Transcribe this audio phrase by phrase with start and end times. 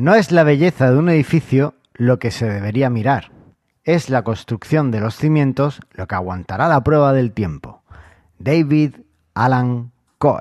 [0.00, 3.32] No es la belleza de un edificio lo que se debería mirar,
[3.84, 7.82] es la construcción de los cimientos lo que aguantará la prueba del tiempo.
[8.38, 8.94] David
[9.34, 10.40] Alan Coe.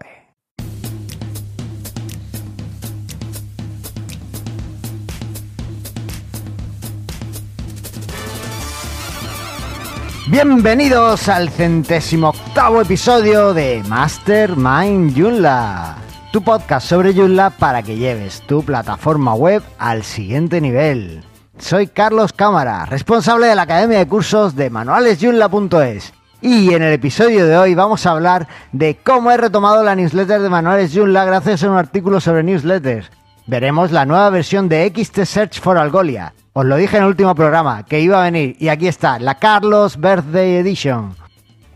[10.28, 15.98] Bienvenidos al centésimo octavo episodio de Mastermind Joomla,
[16.32, 21.24] tu podcast sobre Joomla para que lleves tu plataforma web al siguiente nivel.
[21.58, 26.14] Soy Carlos Cámara, responsable de la Academia de Cursos de manualesjoomla.es.
[26.42, 30.42] Y en el episodio de hoy vamos a hablar de cómo he retomado la newsletter
[30.42, 33.10] de Manuales Joomla gracias a un artículo sobre newsletters.
[33.48, 37.34] Veremos la nueva versión de XT Search for Algolia, os lo dije en el último
[37.36, 41.16] programa, que iba a venir, y aquí está, la Carlos Birthday Edition.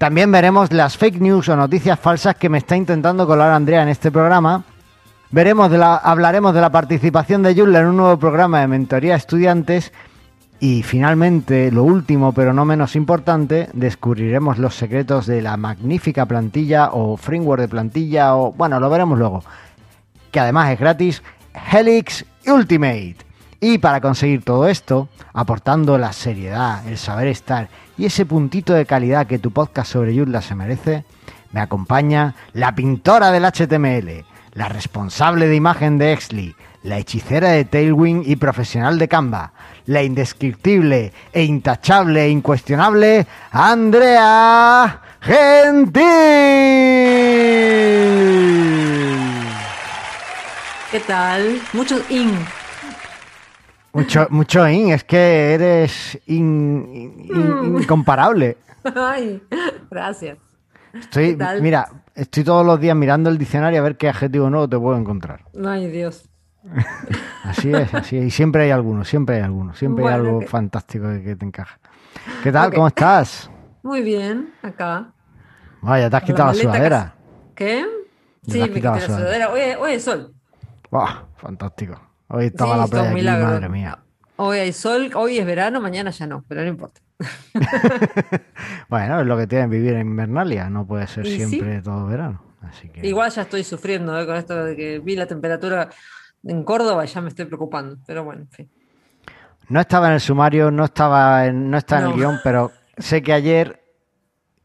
[0.03, 3.87] También veremos las fake news o noticias falsas que me está intentando colar Andrea en
[3.87, 4.65] este programa.
[5.31, 9.13] Veremos de la, hablaremos de la participación de Joomla en un nuevo programa de mentoría
[9.13, 9.93] a estudiantes.
[10.59, 16.89] Y finalmente, lo último pero no menos importante, descubriremos los secretos de la magnífica plantilla
[16.91, 19.41] o framework de plantilla o bueno, lo veremos luego.
[20.31, 21.23] Que además es gratis,
[21.71, 23.22] Helix Ultimate.
[23.65, 28.85] Y para conseguir todo esto, aportando la seriedad, el saber estar y ese puntito de
[28.85, 31.05] calidad que tu podcast sobre Joomla se merece,
[31.53, 36.53] me acompaña la pintora del HTML, la responsable de imagen de Exly,
[36.83, 39.53] la hechicera de Tailwind y profesional de Canva,
[39.85, 46.03] la indescriptible e intachable e incuestionable Andrea Gentil.
[50.91, 51.61] ¿Qué tal?
[51.71, 52.37] Muchos in.
[53.93, 58.57] Mucho, mucho in, es que eres in- in- incomparable.
[58.95, 59.41] Ay,
[59.89, 60.39] gracias.
[60.93, 64.77] Estoy, mira, estoy todos los días mirando el diccionario a ver qué adjetivo nuevo te
[64.79, 65.45] puedo encontrar.
[65.65, 66.27] Ay, Dios.
[67.43, 68.25] Así es, así es.
[68.25, 71.77] Y siempre hay alguno, siempre hay alguno, siempre hay algo fantástico que, te encaja.
[72.41, 72.73] ¿Qué tal?
[72.73, 73.51] ¿Cómo estás?
[73.83, 75.11] Muy bien, acá.
[75.81, 77.15] Vaya, te has quitado la sudadera.
[77.53, 77.85] ¿Qué?
[78.47, 79.49] Sí, me quitado quité la sudadera.
[79.49, 80.33] Hoy, hoy hay sol.
[80.89, 81.99] Buah, fantástico.
[82.35, 83.99] Hoy estaba Sí, la playa aquí, madre mía.
[84.37, 86.99] Hoy hay sol, hoy es verano, mañana ya no, pero no importa.
[88.89, 91.37] Bueno, es lo que tiene vivir en Invernalia, no puede ser sí.
[91.37, 92.43] siempre todo verano.
[92.61, 93.05] Así que...
[93.05, 95.89] Igual ya estoy sufriendo eh, con esto de que vi la temperatura
[96.43, 97.97] en Córdoba y ya me estoy preocupando.
[98.07, 98.69] Pero bueno, en fin.
[99.69, 103.21] No estaba en el sumario, no estaba en, no está en el guion, pero sé
[103.21, 103.83] que ayer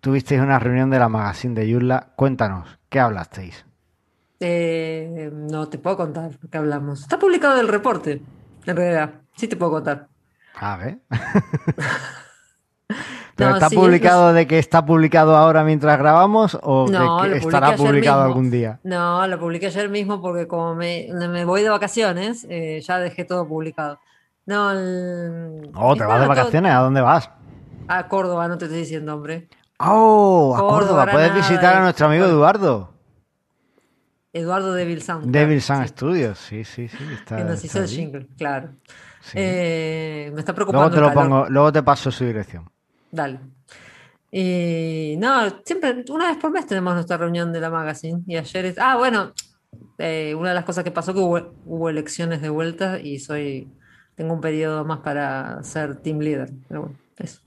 [0.01, 2.13] tuvisteis una reunión de la magazine de Yula.
[2.17, 3.68] Cuéntanos, ¿qué hablasteis?
[4.41, 7.01] Eh, no te puedo contar lo que hablamos.
[7.03, 8.23] Está publicado el reporte,
[8.67, 9.15] en realidad.
[9.37, 10.09] Sí te puedo contar.
[10.61, 10.99] A ver.
[13.35, 17.23] ¿Pero No, está sí, es publicado de que está publicado ahora mientras grabamos o No,
[17.23, 18.29] de que estará publicado mismo.
[18.35, 18.81] algún día?
[18.83, 23.25] No, lo publiqué ayer mismo porque como me, me voy de vacaciones, eh, ya dejé
[23.25, 24.01] todo publicado.
[24.47, 27.31] No, el- Oh, te vas de todo- vacaciones, ¿a dónde vas?
[27.87, 29.49] A Córdoba, no te estoy diciendo, hombre.
[29.79, 32.95] Oh, a Córdoba, Córdoba, puedes visitar a nuestro amigo Eduardo.
[34.39, 35.31] Eduardo Devil Sound.
[35.31, 37.05] Devil Sun sí, Studios, sí, sí, sí.
[37.15, 38.71] Está, que nos hizo el jingle, claro.
[39.21, 39.33] Sí.
[39.37, 41.31] Eh, me está preocupando Luego te el lo calor.
[41.45, 42.69] pongo, luego te paso su dirección.
[43.11, 43.41] Dale.
[44.31, 48.23] Y no, siempre, una vez por mes tenemos nuestra reunión de la magazine.
[48.27, 48.79] Y ayer es.
[48.79, 49.33] Ah, bueno,
[49.99, 53.69] eh, una de las cosas que pasó que hubo, hubo elecciones de vuelta y soy.
[54.15, 56.51] Tengo un periodo más para ser team leader.
[56.69, 57.41] Pero bueno, eso.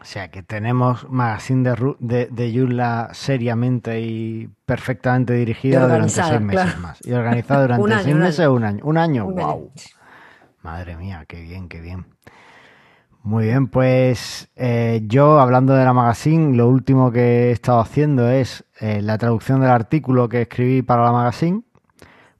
[0.00, 6.08] O sea que tenemos magazine de, Ru- de, de Yula seriamente y perfectamente dirigida durante
[6.08, 6.80] seis meses claro.
[6.80, 6.98] más.
[7.06, 8.50] Y organizada durante Un año, seis meses año.
[8.50, 8.84] o un año.
[8.84, 9.46] Un año, Un año.
[9.48, 9.72] wow.
[10.62, 12.06] Madre mía, qué bien, qué bien.
[13.22, 18.30] Muy bien, pues eh, yo hablando de la magazine, lo último que he estado haciendo
[18.30, 21.62] es eh, la traducción del artículo que escribí para la magazine.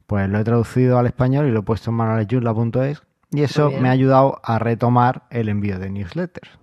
[0.06, 3.88] Pues lo he traducido al español y lo he puesto en manualesyurla.es y eso me
[3.88, 6.59] ha ayudado a retomar el envío de newsletters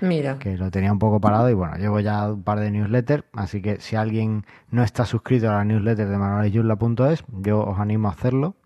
[0.00, 3.24] Mira, que lo tenía un poco parado y bueno, llevo ya un par de newsletters,
[3.32, 8.08] así que si alguien no está suscrito a la newsletter de manualesyurla.es, yo os animo
[8.08, 8.56] a hacerlo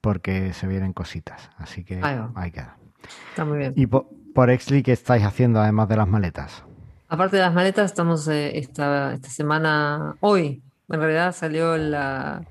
[0.00, 2.00] porque se vienen cositas, así que
[2.34, 2.76] Ahí queda.
[3.30, 3.72] está muy bien.
[3.76, 6.64] Y po- por, Exli, ¿qué estáis haciendo además de las maletas?
[7.08, 12.42] Aparte de las maletas, estamos eh, esta, esta semana, hoy, en realidad salió la,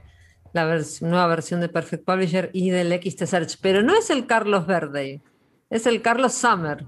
[0.54, 4.28] la vers- nueva versión de Perfect Publisher y del XT Search, pero no es el
[4.28, 5.22] Carlos Verde,
[5.72, 6.86] es el Carlos Summer.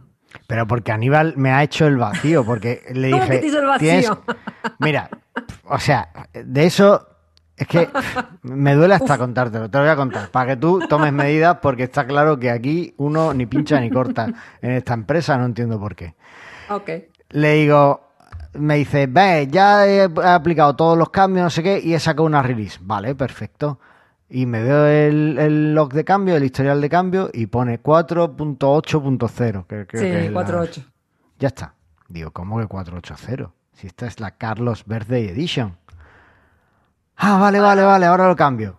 [0.48, 3.36] Pero porque Aníbal me ha hecho el vacío, porque le ¿Cómo dije...
[3.36, 3.90] que te hizo el vacío?
[3.90, 4.12] "Tienes-".
[4.80, 5.10] Mira,
[5.66, 7.08] o sea, de eso
[7.56, 7.90] es que
[8.42, 11.84] me duele hasta contártelo, te lo voy a contar, para que tú tomes medidas, porque
[11.84, 14.28] está claro que aquí uno ni pincha ni corta
[14.62, 16.16] en esta empresa, no entiendo por qué.
[16.70, 16.90] Ok.
[17.30, 18.10] Le digo,
[18.54, 22.26] me dice, ve, ya he aplicado todos los cambios, no sé qué, y he sacado
[22.26, 22.80] una release.
[22.82, 23.80] Vale, perfecto.
[24.36, 29.68] Y me veo el, el log de cambio, el historial de cambio, y pone 4.8.0.
[29.68, 30.86] que creo Sí, que es la- 4.8.
[31.38, 31.76] Ya está.
[32.08, 33.52] Digo, ¿cómo que 480?
[33.74, 35.78] Si esta es la Carlos Birthday Edition.
[37.16, 38.78] Ah, vale, vale, vale, ahora lo cambio.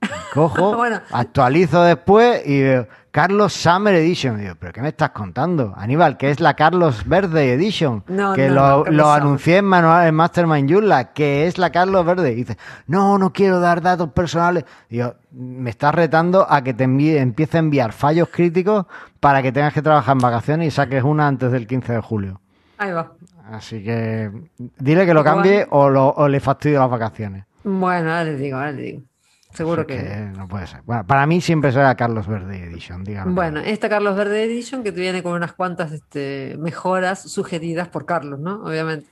[0.34, 1.00] Cojo, Bueno.
[1.10, 4.38] actualizo después y veo Carlos Summer Edition.
[4.38, 5.74] Digo, ¿pero qué me estás contando?
[5.76, 8.02] Aníbal, que es la Carlos Birthday Edition.
[8.08, 11.70] No, que no, lo, no, lo anuncié en manual en Mastermind Yula, que es la
[11.70, 12.32] Carlos Verde.
[12.32, 12.56] Y dice,
[12.86, 14.64] no, no quiero dar datos personales.
[14.88, 18.86] Digo, me estás retando a que te envíe, empiece a enviar fallos críticos
[19.20, 22.40] para que tengas que trabajar en vacaciones y saques una antes del 15 de julio.
[22.78, 23.12] Ahí va.
[23.50, 24.30] Así que
[24.78, 27.44] dile que lo cambie o, lo, o le fastidio las vacaciones.
[27.62, 29.02] Bueno, ahora les digo, ahora les digo.
[29.52, 30.30] Seguro que.
[30.36, 30.80] no puede ser.
[30.84, 33.34] Bueno, para mí siempre será Carlos Verde Edition, díganlo.
[33.34, 38.06] Bueno, esta Carlos Verde Edition que te viene con unas cuantas este, mejoras sugeridas por
[38.06, 38.62] Carlos, ¿no?
[38.64, 39.06] Obviamente.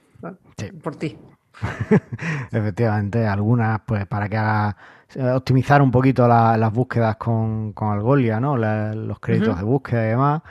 [0.59, 0.73] Sí.
[0.73, 1.17] Por ti.
[2.51, 4.77] Efectivamente, algunas, pues para que haga
[5.15, 8.57] eh, optimizar un poquito la- las búsquedas con, con Algolia, ¿no?
[8.57, 10.43] La- los créditos de búsqueda y demás.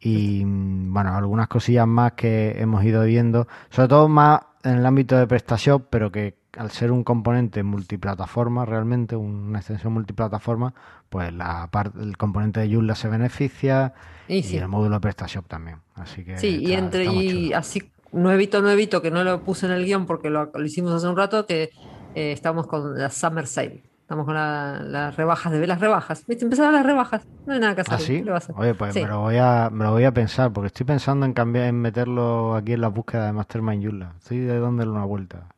[0.00, 4.86] Y mm, bueno, algunas cosillas más que hemos ido viendo, sobre todo más en el
[4.86, 10.74] ámbito de PrestaShop, pero que al ser un componente multiplataforma, realmente una extensión multiplataforma,
[11.08, 13.92] pues la parte, el componente de Joomla se beneficia
[14.28, 15.78] Y el módulo de PrestaShop también.
[15.94, 19.84] Así que Sí, y entre y así nuevito, nuevito, que no lo puse en el
[19.84, 21.70] guion porque lo, lo hicimos hace un rato, que
[22.14, 23.82] eh, estamos con la Summer Sale.
[24.00, 26.24] Estamos con la- las rebajas de las rebajas.
[26.28, 26.44] ¿Viste?
[26.44, 27.22] Empezaron las rebajas.
[27.44, 27.94] No hay nada que hacer.
[27.94, 28.18] ¿Ah, sí?
[28.18, 28.54] ¿qué le va a hacer?
[28.56, 29.02] Oye, pues Sí.
[29.02, 31.80] me, lo voy a, me lo voy a pensar, porque estoy pensando en cambiar, en
[31.80, 34.12] meterlo aquí en la búsqueda de Mastermind Joomla.
[34.18, 35.48] Estoy de dándole una vuelta.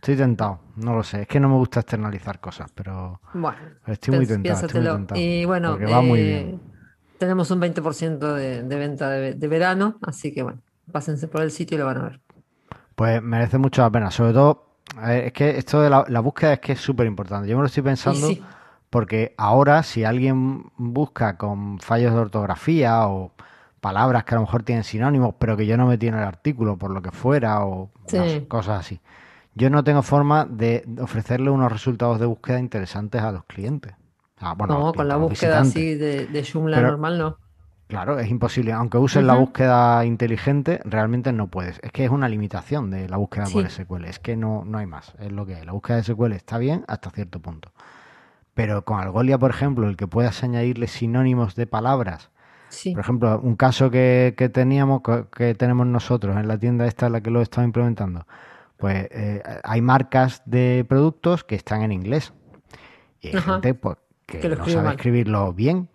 [0.00, 1.22] Estoy tentado, no lo sé.
[1.22, 4.60] Es que no me gusta externalizar cosas, pero Bueno, estoy muy piens- tentado.
[4.60, 4.96] Estoy muy piénsatelo.
[4.96, 6.60] tentado, Y bueno, porque va muy eh, bien.
[7.18, 10.60] tenemos un 20% de, de venta de, de verano, así que bueno,
[10.90, 12.20] pásense por el sitio y lo van a ver.
[12.94, 14.10] Pues merece mucho la pena.
[14.10, 14.66] Sobre todo,
[14.96, 17.48] ver, es que esto de la, la búsqueda es que es súper importante.
[17.48, 18.42] Yo me lo estoy pensando sí.
[18.90, 23.32] porque ahora si alguien busca con fallos de ortografía o
[23.80, 26.76] palabras que a lo mejor tienen sinónimos, pero que yo no metí en el artículo
[26.76, 28.16] por lo que fuera o Sí.
[28.18, 29.00] no sé, cosas así.
[29.60, 33.92] Yo no tengo forma de ofrecerle unos resultados de búsqueda interesantes a los clientes.
[34.38, 37.36] Ah, bueno, no, los con la búsqueda así de, de Joomla Pero- normal, no.
[37.86, 38.72] Claro, es imposible.
[38.72, 41.78] Aunque uses la búsqueda inteligente, realmente no puedes.
[41.82, 43.68] Es que es una limitación de la búsqueda por.
[43.68, 44.06] SQL.
[44.06, 45.12] Es que no, no hay más.
[45.18, 45.66] Es lo que hay.
[45.66, 47.70] La búsqueda de SQL está bien hasta cierto punto.
[48.54, 52.30] Pero con Algolia, por ejemplo, el que puedas añadirle sinónimos de palabras.
[52.70, 52.92] Sí.
[52.92, 57.08] Por ejemplo, un caso que, que teníamos, que, que tenemos nosotros en la tienda esta
[57.08, 58.24] en la que lo estamos implementando.
[58.80, 62.32] Pues eh, hay marcas de productos que están en inglés.
[63.20, 63.52] Y hay Ajá.
[63.54, 63.96] gente pues,
[64.26, 64.94] que, no sabe mal.
[64.96, 65.88] escribirlo bien.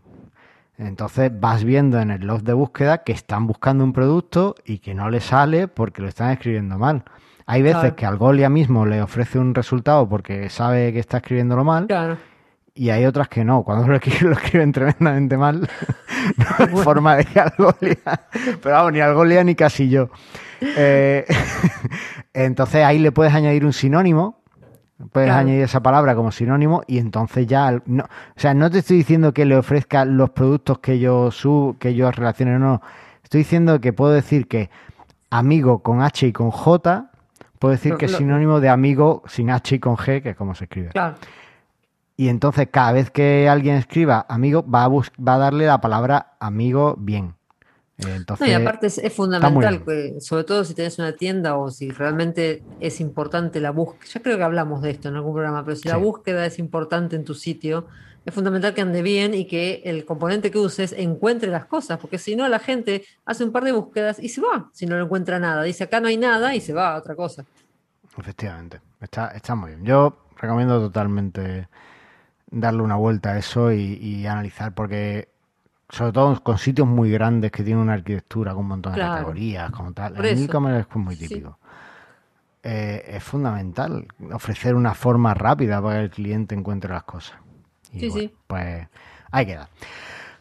[0.78, 4.94] Entonces vas viendo en el log de búsqueda que están buscando un producto y que
[4.94, 7.04] no le sale porque lo están escribiendo mal.
[7.46, 7.96] Hay veces Claro.
[7.96, 12.18] que Algolia mismo le ofrece un resultado porque sabe que está escribiéndolo mal Claro.
[12.74, 13.64] y hay otras que no.
[13.64, 15.62] Cuando lo escriben, lo escriben tremendamente mal,
[16.38, 17.98] no hay forma de que Algolia.
[18.62, 20.10] Pero vamos, ni Algolia ni casi yo.
[20.62, 21.26] Eh,
[22.34, 24.40] entonces ahí le puedes añadir un sinónimo.
[25.12, 25.42] Puedes Claro.
[25.42, 27.82] añadir esa palabra como sinónimo y entonces ya.
[27.86, 31.78] No, o sea, no te estoy diciendo que le ofrezca los productos que yo sub,
[31.78, 32.82] que yo relacione, no.
[33.22, 34.70] Estoy diciendo que puedo decir que
[35.30, 37.12] amigo con H y con J,
[37.60, 40.56] puedo decir que es sinónimo de amigo sin H y con G, que es como
[40.56, 40.90] se escribe.
[40.90, 41.16] Claro.
[42.16, 45.82] Y entonces cada vez que alguien escriba amigo, va a, bus- va a darle la
[45.82, 47.34] palabra amigo bien.
[47.98, 52.62] No, y aparte es, fundamental, que, sobre todo si tenés una tienda o si realmente
[52.82, 54.12] es importante la búsqueda.
[54.14, 57.16] Ya creo que hablamos de esto en algún programa, pero si la búsqueda es importante
[57.16, 57.88] en tu sitio,
[58.26, 62.18] es fundamental que ande bien y que el componente que uses encuentre las cosas, porque
[62.18, 65.40] si no la gente hace un par de búsquedas y se va, si no encuentra
[65.40, 65.64] nada.
[65.64, 67.46] Dice acá no hay nada y se va a otra cosa.
[68.18, 69.86] efectivamente, está, está muy bien.
[69.86, 71.70] Yo recomiendo totalmente
[72.52, 75.30] darle una vuelta a eso y, y analizar, porque
[75.90, 79.14] sobre todo con sitios muy grandes que tienen una arquitectura con un montón de Claro.
[79.14, 80.26] categorías, como tal.
[80.26, 81.28] En e-commerce es muy Sí.
[81.28, 81.58] típico.
[82.64, 87.38] Eh, es fundamental ofrecer una forma rápida para que el cliente encuentre las cosas.
[87.94, 88.34] Y Sí, bueno, sí.
[88.48, 88.88] Pues
[89.32, 89.70] ahí queda.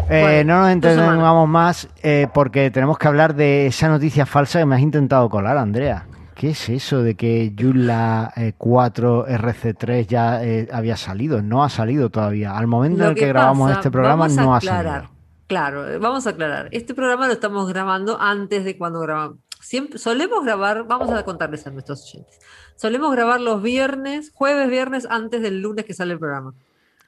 [0.08, 4.58] Eh, Bueno, no nos entretengamos más eh, porque tenemos que hablar de esa noticia falsa
[4.58, 6.06] que me has intentado colar, Andrea.
[6.34, 11.42] ¿Qué es eso de que Joomla eh, 4 RC3 ya eh, había salido?
[11.42, 12.56] No ha salido todavía.
[12.56, 15.08] Al momento Lo en el que, grabamos pasa, este programa no ha salido.
[15.46, 16.68] Claro, eh, vamos a aclarar.
[16.72, 19.38] Este programa lo estamos grabando antes de cuando grabamos.
[19.60, 22.38] Siempre, solemos grabar, vamos a contarles a nuestros oyentes.
[22.76, 26.54] Solemos grabar los viernes, jueves, viernes, antes del lunes que sale el programa.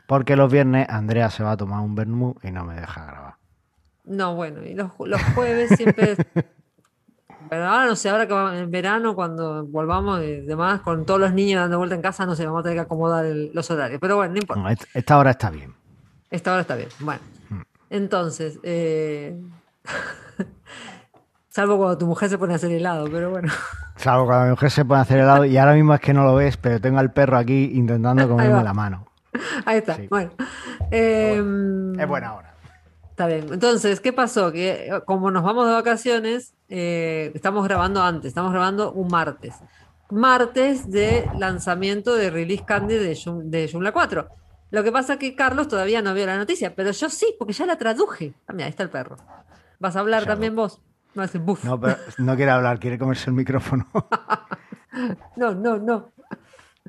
[0.07, 3.35] Porque los viernes Andrea se va a tomar un vermú y no me deja grabar.
[4.05, 6.16] No, bueno, y los, los jueves siempre
[7.49, 11.21] Pero ahora no sé, ahora que va- en verano, cuando volvamos y demás, con todos
[11.21, 13.71] los niños dando vuelta en casa, no sé, vamos a tener que acomodar el- los
[13.71, 14.00] horarios.
[14.00, 14.62] Pero bueno, no importa.
[14.62, 15.75] No, est- esta hora está bien.
[16.31, 16.88] Esta hora está bien.
[17.00, 17.21] Bueno.
[17.90, 19.38] Entonces, eh,
[21.49, 23.52] salvo cuando tu mujer se pone a hacer helado, pero bueno.
[23.97, 26.23] Salvo cuando mi mujer se pone a hacer helado y ahora mismo es que no
[26.25, 29.07] lo ves, pero tengo al perro aquí intentando comerme la mano.
[29.64, 29.97] Ahí está.
[29.97, 30.07] Sí.
[30.09, 30.33] Bueno.
[30.90, 31.43] Eh,
[31.99, 32.55] Es buena hora.
[33.11, 33.47] Está bien.
[33.50, 34.52] Entonces, ¿qué pasó?
[34.52, 39.55] Que eh, como nos vamos de vacaciones, eh, estamos grabando antes, estamos grabando un martes.
[40.11, 44.28] Martes de lanzamiento de Release Candy de, Joom- de Joomla 4.
[44.76, 47.54] Lo que pasa es que Carlos todavía no vio la noticia, pero yo sí, porque
[47.54, 48.35] ya la traduje.
[48.47, 49.16] Ah, mira, ahí está el perro.
[49.78, 50.83] ¿Vas a hablar Ya también vos?
[51.16, 51.64] A decir, buf.
[51.64, 53.87] No, pero no quiere hablar, quiere comerse el micrófono.
[55.37, 56.12] no, no, no.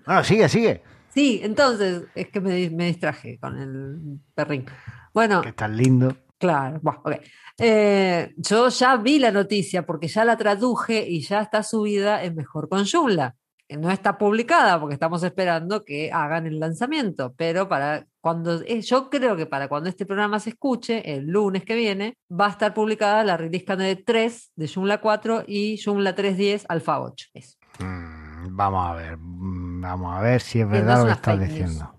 [0.06, 0.84] Bueno, sigue, sigue.
[1.13, 4.65] Sí, entonces, es que me, di- me distraje con el perrín.
[5.13, 6.15] Bueno, Que estás lindo.
[6.38, 7.13] Claro, bueno, ok.
[7.58, 12.36] Eh, yo ya vi la noticia porque ya la traduje y ya está subida en
[12.36, 13.36] Mejor con Joomla.
[13.70, 19.10] No está publicada porque estamos esperando que hagan el lanzamiento, pero para cuando eh, yo
[19.10, 22.74] creo que para cuando este programa se escuche, el lunes que viene, va a estar
[22.74, 27.28] publicada la release candidate 3 de Joomla 4 y Joomla 3.10 Alpha 8.
[27.34, 27.58] Eso.
[27.80, 31.94] Mm, vamos a ver, mm, vamos a ver si es verdad lo que estás diciendo.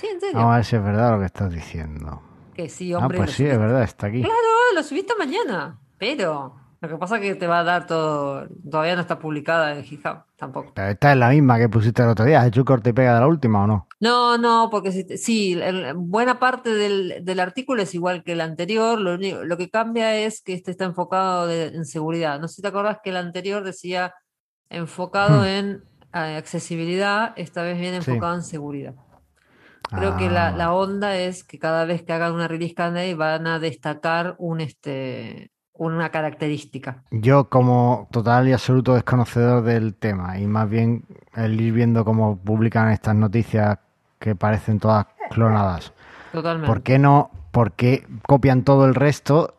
[0.00, 0.36] Sí, en serio.
[0.38, 2.22] Vamos a ver si es verdad lo que estás diciendo.
[2.54, 3.18] Que sí, Ah, hombre.
[3.18, 4.20] pues lo sí, es verdad, está aquí.
[4.22, 4.34] Claro,
[4.74, 6.54] lo subiste mañana, pero
[6.86, 9.84] lo que pasa es que te va a dar todo, todavía no está publicada en
[9.84, 10.72] GitHub tampoco.
[10.74, 12.40] Pero esta es la misma que pusiste el otro día.
[12.40, 13.88] ¿Has hecho un corte y pega de la última o no?
[14.00, 18.40] No, no, porque si sí, el- buena parte del, del artículo es igual que el
[18.40, 22.38] anterior, lo, único- lo que cambia es que este está enfocado de- en seguridad.
[22.40, 24.12] No sé si te acordás que el anterior decía
[24.70, 25.46] enfocado Hmm.
[25.46, 25.82] en
[26.14, 28.10] eh, accesibilidad, esta vez viene Sí.
[28.10, 28.94] enfocado en seguridad.
[29.90, 33.14] Creo que la, Ah, la onda es que cada vez que hagan una release candidate
[33.14, 37.02] van a destacar un, este, una característica.
[37.10, 41.04] Yo como total y absoluto desconocedor del tema y más bien
[41.34, 43.78] el ir viendo cómo publican estas noticias
[44.18, 45.92] que parecen todas clonadas.
[46.32, 46.66] Totalmente.
[46.66, 47.30] ¿Por qué no?
[47.50, 49.54] ¿Por qué copian todo el resto?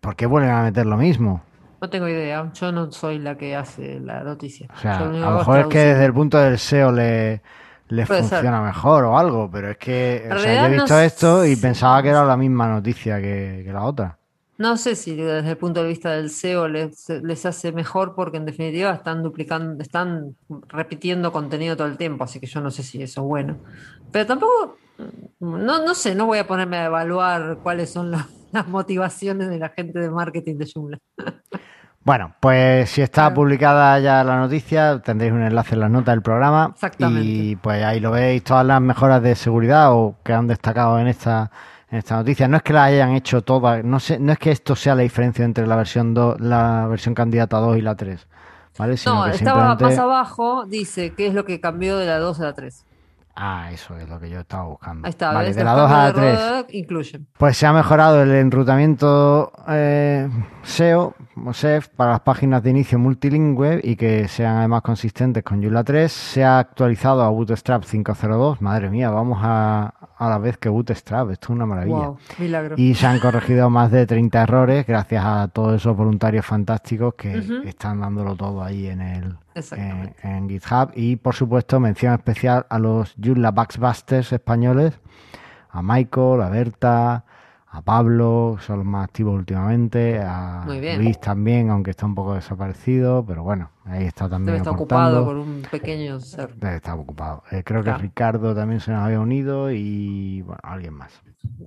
[0.00, 1.42] ¿Por qué vuelven a meter lo mismo?
[1.80, 2.50] No tengo idea.
[2.54, 4.68] Yo no soy la que hace la noticia.
[4.74, 7.42] O sea, a lo mejor es que desde el punto del SEO le,
[7.88, 8.30] le Puede ser.
[8.38, 11.44] funciona mejor o algo, pero es que En o sea, yo he no visto esto
[11.44, 14.16] y pensaba que era la misma noticia que, que la otra.
[14.62, 18.36] No sé si desde el punto de vista del SEO les, les hace mejor porque
[18.36, 20.36] en definitiva están duplicando, están
[20.68, 23.56] repitiendo contenido todo el tiempo, así que yo no sé si eso es bueno.
[24.12, 24.76] Pero tampoco,
[25.40, 29.58] no, no sé, no voy a ponerme a evaluar cuáles son las, las motivaciones de
[29.58, 30.98] la gente de marketing de Joomla.
[32.04, 33.34] Bueno, pues si está Claro.
[33.36, 36.70] publicada ya la noticia, tendréis un enlace en las notas del programa.
[36.74, 37.28] Exactamente.
[37.28, 41.06] Y pues ahí lo veis, todas las mejoras de seguridad o que han destacado en
[41.06, 41.52] esta,
[41.98, 42.48] esta noticia.
[42.48, 45.02] No es que las hayan hecho todas, no sé, no es que esto sea la
[45.02, 48.26] diferencia entre la versión 2, la versión candidata 2 y la 3.
[48.78, 48.96] ¿Vale?
[48.96, 52.18] Sino No, que estaba simplemente- más abajo, dice qué es lo que cambió de la
[52.18, 52.84] 2 a la 3.
[53.34, 55.08] Ah, eso es lo que yo estaba buscando.
[55.08, 56.34] Está, Vale, de la 2 a la cambios de 3.
[56.34, 57.26] rueda incluyen.
[57.38, 60.28] Pues se ha mejorado el enrutamiento eh,
[60.62, 65.62] SEO o SEF para las páginas de inicio multilingüe y que sean además consistentes con
[65.62, 66.12] Joomla 3.
[66.12, 68.60] Se ha actualizado a Bootstrap 5.02.
[68.60, 71.30] Madre mía, vamos a, a la vez que Bootstrap.
[71.30, 71.96] Esto es una maravilla.
[71.96, 72.74] Wow, milagro.
[72.76, 77.42] Y se han corregido más de 30 errores gracias a todos esos voluntarios fantásticos que
[77.64, 79.36] están dándolo todo ahí en el
[79.72, 80.90] en, en GitHub.
[80.94, 84.98] Y por supuesto, mención especial a los Joomla Backbusters españoles,
[85.70, 87.24] a Michael, a Berta,
[87.74, 90.64] a Pablo, que son los más activos últimamente, a.
[90.98, 95.24] Luis también, aunque está un poco desaparecido, pero bueno, ahí está también Debe estar ocupado
[95.24, 96.54] con un pequeño ser.
[96.56, 97.42] Debe estar ocupado.
[97.50, 97.94] Eh, creo que.
[97.94, 101.12] Ricardo también se nos había unido y bueno, alguien más.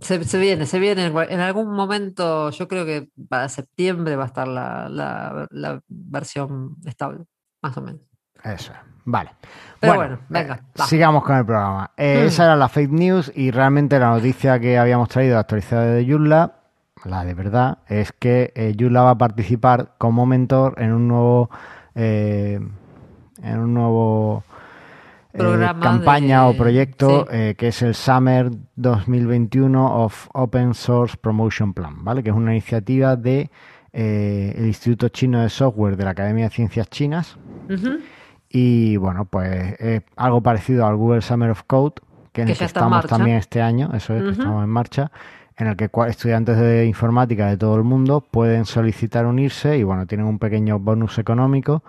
[0.01, 1.07] Se, se viene, se viene.
[1.07, 6.75] En algún momento, yo creo que para septiembre va a estar la, la- la versión
[6.85, 7.25] estable,
[7.67, 8.01] más o menos.
[8.43, 8.79] Eso es.
[9.05, 9.31] Vale.
[9.79, 11.91] Pero bueno, venga, eh, sigamos con el programa.
[11.97, 12.27] Eh, Mm.
[12.27, 16.53] Esa era la fake news y realmente la noticia que habíamos traído actualizada de Joomla,
[17.03, 21.49] la de verdad, es que eh, Joomla va a participar como mentor en un nuevo
[21.93, 22.59] eh,
[23.43, 24.43] en un nuevo
[25.81, 27.55] campaña de- o proyecto sí.
[27.55, 32.23] que es el Summer 2021 of Open Source Promotion Plan, ¿vale?
[32.23, 33.49] Que es una iniciativa de
[33.91, 37.37] el Instituto Chino de Software de la Academia de Ciencias Chinas.
[38.49, 41.95] Y bueno, pues es algo parecido al Google Summer of Code,
[42.31, 44.29] que en Que el que ya está en estamos también este año, eso es, que
[44.31, 45.11] estamos en marcha,
[45.57, 50.05] en el que estudiantes de informática de todo el mundo pueden solicitar unirse y bueno,
[50.05, 51.83] tienen un pequeño bonus económico,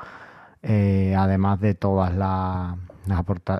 [0.62, 2.75] eh, además de todas las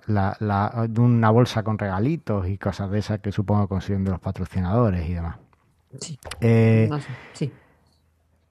[0.09, 4.19] la- la- una bolsa con regalitos y cosas de esas que supongo consiguen de los
[4.21, 5.37] patrocinadores y demás.
[6.01, 7.53] Sí, Eh, no sé, sí.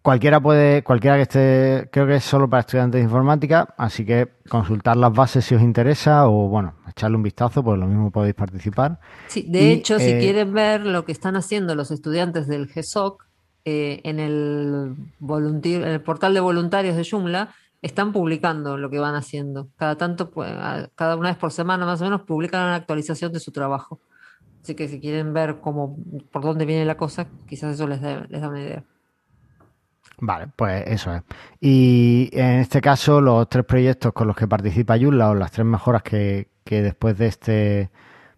[0.05, 4.33] Cualquiera puede, cualquiera que esté, creo que es solo para estudiantes de informática, así que
[4.47, 8.35] consultar las bases si os interesa o bueno, echarle un vistazo, pues lo mismo podéis
[8.35, 9.00] participar.
[9.25, 13.25] Sí, de hecho, si eh, quieren ver lo que están haciendo los estudiantes del GESOC
[13.65, 14.95] eh, en, el
[15.27, 19.69] en el portal de voluntarios de Joomla, están publicando lo que van haciendo.
[19.75, 20.51] Cada tanto, pues,
[20.93, 24.00] cada una vez por semana más o menos, publican una actualización de su trabajo.
[24.62, 25.97] Así que si quieren ver cómo,
[26.31, 28.83] por dónde viene la cosa, quizás eso les, les da una idea.
[30.19, 31.24] Vale, pues eso es.
[31.60, 35.65] Y en este caso, los tres proyectos con los que participa Yulla, o las tres
[35.65, 37.89] mejoras que, después de este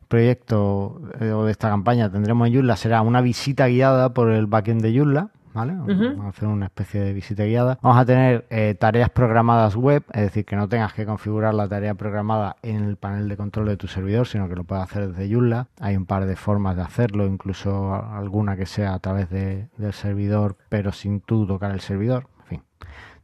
[0.08, 4.48] proyecto eh, o de esta campaña tendremos en Yulla, será una visita guiada por el
[4.48, 7.80] backend de Yulla, Vamos a hacer una especie de visita guiada.
[7.82, 11.68] Vamos a tener eh, tareas programadas web, es decir, que no tengas que configurar la
[11.68, 15.08] tarea programada en el panel de control de tu servidor, sino que lo puedes hacer
[15.10, 15.68] desde Joomla.
[15.80, 20.58] Hay un par de formas de hacerlo, incluso alguna que sea a través del servidor,
[20.70, 22.28] pero sin tú tocar el servidor.
[22.42, 22.64] En fin,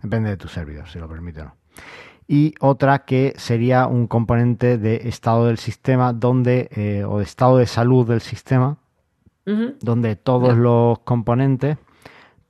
[0.02, 1.56] depende de tu servidor, si lo permite o no
[2.26, 7.58] y otra que sería un componente de estado del sistema donde eh, o de estado
[7.58, 8.78] de salud del sistema
[9.82, 11.78] donde todos los componentes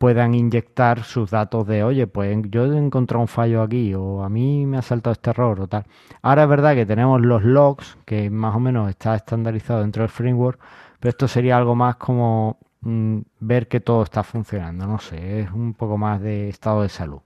[0.03, 4.27] puedan inyectar sus datos de, oye, pues yo he encontrado un fallo aquí o a
[4.27, 5.86] mí me ha saltado este error o tal.
[6.22, 10.10] Ahora es verdad que tenemos los logs, que más o menos está estandarizado dentro del
[10.10, 10.60] framework,
[11.00, 15.51] pero esto sería algo más como mm, ver que todo está funcionando, no sé, es
[15.51, 17.22] un poco más de estado de salud.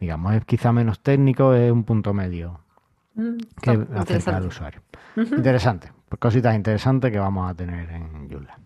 [0.00, 2.60] Digamos, es quizá menos técnico, es un punto medio
[3.14, 4.80] mm, que acerca al usuario.
[5.16, 8.58] Interesante, pues cositas interesantes que vamos a tener en Joomla.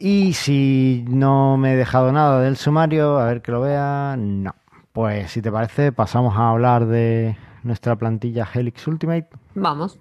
[0.00, 4.54] Y si no me he dejado nada del sumario, a ver que lo vea, no.
[4.92, 9.28] Pues si te parece, pasamos a hablar de nuestra plantilla Helix Ultimate.
[9.56, 9.98] Vamos.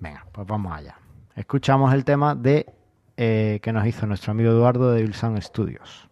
[0.00, 0.96] Venga, pues vamos allá.
[1.36, 2.66] Escuchamos el tema de
[3.16, 6.08] eh, que nos hizo nuestro amigo Eduardo de Wilson Studios.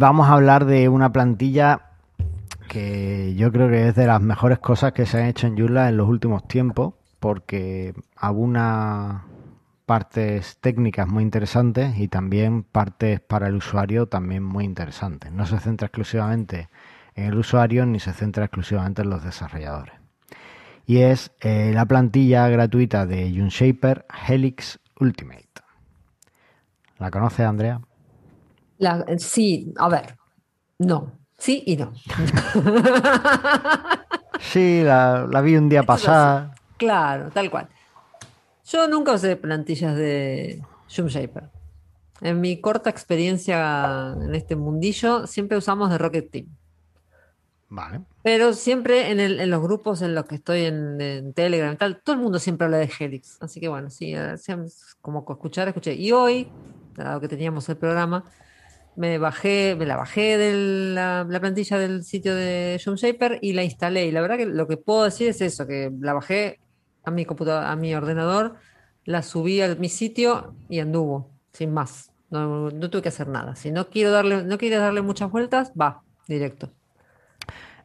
[0.00, 1.90] Vamos a hablar de una plantilla
[2.70, 5.90] que yo creo que es de las mejores cosas que se han hecho en Joomla
[5.90, 9.20] en los últimos tiempos, porque algunas
[9.84, 15.32] partes técnicas muy interesantes y también partes para el usuario también muy interesantes.
[15.32, 16.70] No se centra exclusivamente
[17.14, 19.96] en el usuario ni se centra exclusivamente en los desarrolladores.
[20.86, 25.44] Y es eh, la plantilla gratuita de Unshaper Helix Ultimate.
[26.98, 27.82] ¿La conoce Andrea?
[29.18, 30.16] Sí, a ver,
[30.78, 31.92] no, sí y no.
[34.40, 36.52] sí, la, vi un día pasar.
[36.76, 37.68] Claro, tal cual.
[38.64, 41.50] Yo nunca usé plantillas de Shaper.
[42.20, 46.46] En mi corta experiencia en este mundillo, siempre usamos de Rocket Team.
[47.70, 48.00] Vale.
[48.22, 52.22] Pero siempre en, los grupos en los que estoy en, Telegram y tal, todo el
[52.22, 53.38] mundo siempre habla de Helix.
[53.40, 54.14] Así que bueno, sí,
[55.00, 55.94] como escuchar, escuché.
[55.94, 56.48] Y hoy,
[56.96, 58.24] dado que teníamos el programa,
[59.00, 64.04] me bajé, me la bajé de la, plantilla del sitio de Shaper y la instalé.
[64.04, 66.60] Y la verdad que lo que puedo decir es eso, que la bajé
[67.04, 68.56] a mi computadora, a mi ordenador,
[69.06, 72.12] la subí a mi sitio y anduvo, sin más.
[72.28, 73.56] No, tuve que hacer nada.
[73.56, 76.70] Si no quiero darle, no quieres darle muchas vueltas, va, directo.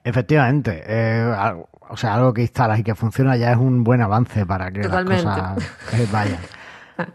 [0.04, 1.34] Efectivamente, eh,
[1.90, 4.84] o sea, algo que instalas y que funciona ya es un buen avance para que
[4.84, 6.40] las cosas eh, vayan.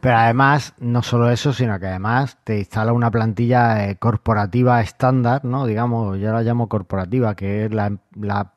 [0.00, 5.44] Pero además, no solo eso, sino que además te instala una plantilla eh, corporativa estándar,
[5.44, 5.66] ¿no?
[5.66, 8.52] Digamos, yo la llamo corporativa, que es la, la,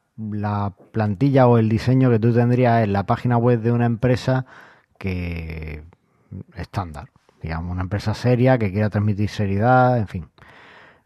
[0.91, 4.45] plantilla o el diseño que tú tendrías en la página web de una empresa
[4.99, 5.83] que
[6.55, 7.09] estándar,
[7.41, 10.29] digamos, una empresa seria que quiera transmitir seriedad, en fin.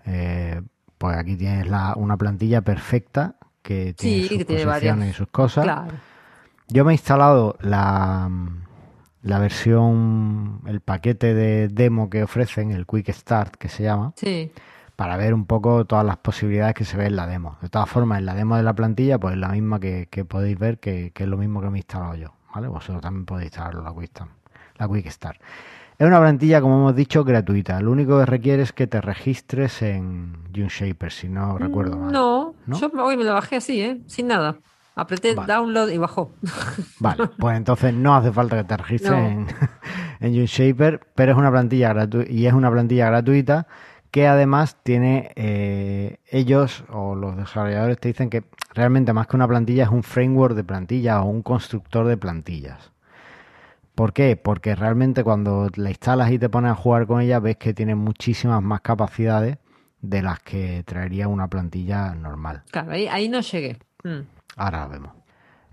[0.05, 0.61] Eh,
[0.97, 5.87] pues aquí tienes la, una plantilla perfecta que tiene sus posiciones y sus cosas.
[6.69, 8.29] Yo me he instalado la
[9.27, 14.13] la versión, el paquete de demo que ofrecen, el Quick Start que se llama,
[14.95, 17.57] para ver un poco todas las posibilidades que se ve en la demo.
[17.61, 20.79] De todas formas, en la demo de la plantilla, pues la misma que, podéis ver,
[20.79, 22.67] que, es lo mismo que me he instalado yo, ¿vale?
[22.67, 24.31] Vosotros también podéis instalarlo, la Quick Start.
[24.77, 25.41] La Quick Start.
[25.99, 27.81] Es una plantilla, como hemos dicho, gratuita.
[27.81, 32.11] Lo único que requiere es que te registres en Unshaper, si no recuerdo mal.
[32.11, 33.99] No, yo hoy me lo bajé así, ¿eh?
[34.05, 34.57] Sin nada.
[34.97, 36.31] Apreté download y bajó.
[36.99, 39.47] Vale, pues entonces no hace falta que te registres en,
[40.19, 43.67] en Unshaper, pero es una plantilla gratuita y es una plantilla gratuita
[44.11, 49.47] que además tiene eh, ellos o los desarrolladores te dicen que realmente más que una
[49.47, 52.91] plantilla es un framework de plantillas o un constructor de plantillas.
[53.93, 54.35] ¿Por qué?
[54.35, 57.95] Porque realmente cuando la instalas y te pones a jugar con ella ves que tiene
[57.95, 59.57] muchísimas más capacidades
[60.01, 62.63] de las que traería una plantilla normal.
[62.71, 63.77] Claro, ahí, no llegué.
[64.03, 64.36] Mm.
[64.57, 65.13] Ahora lo vemos.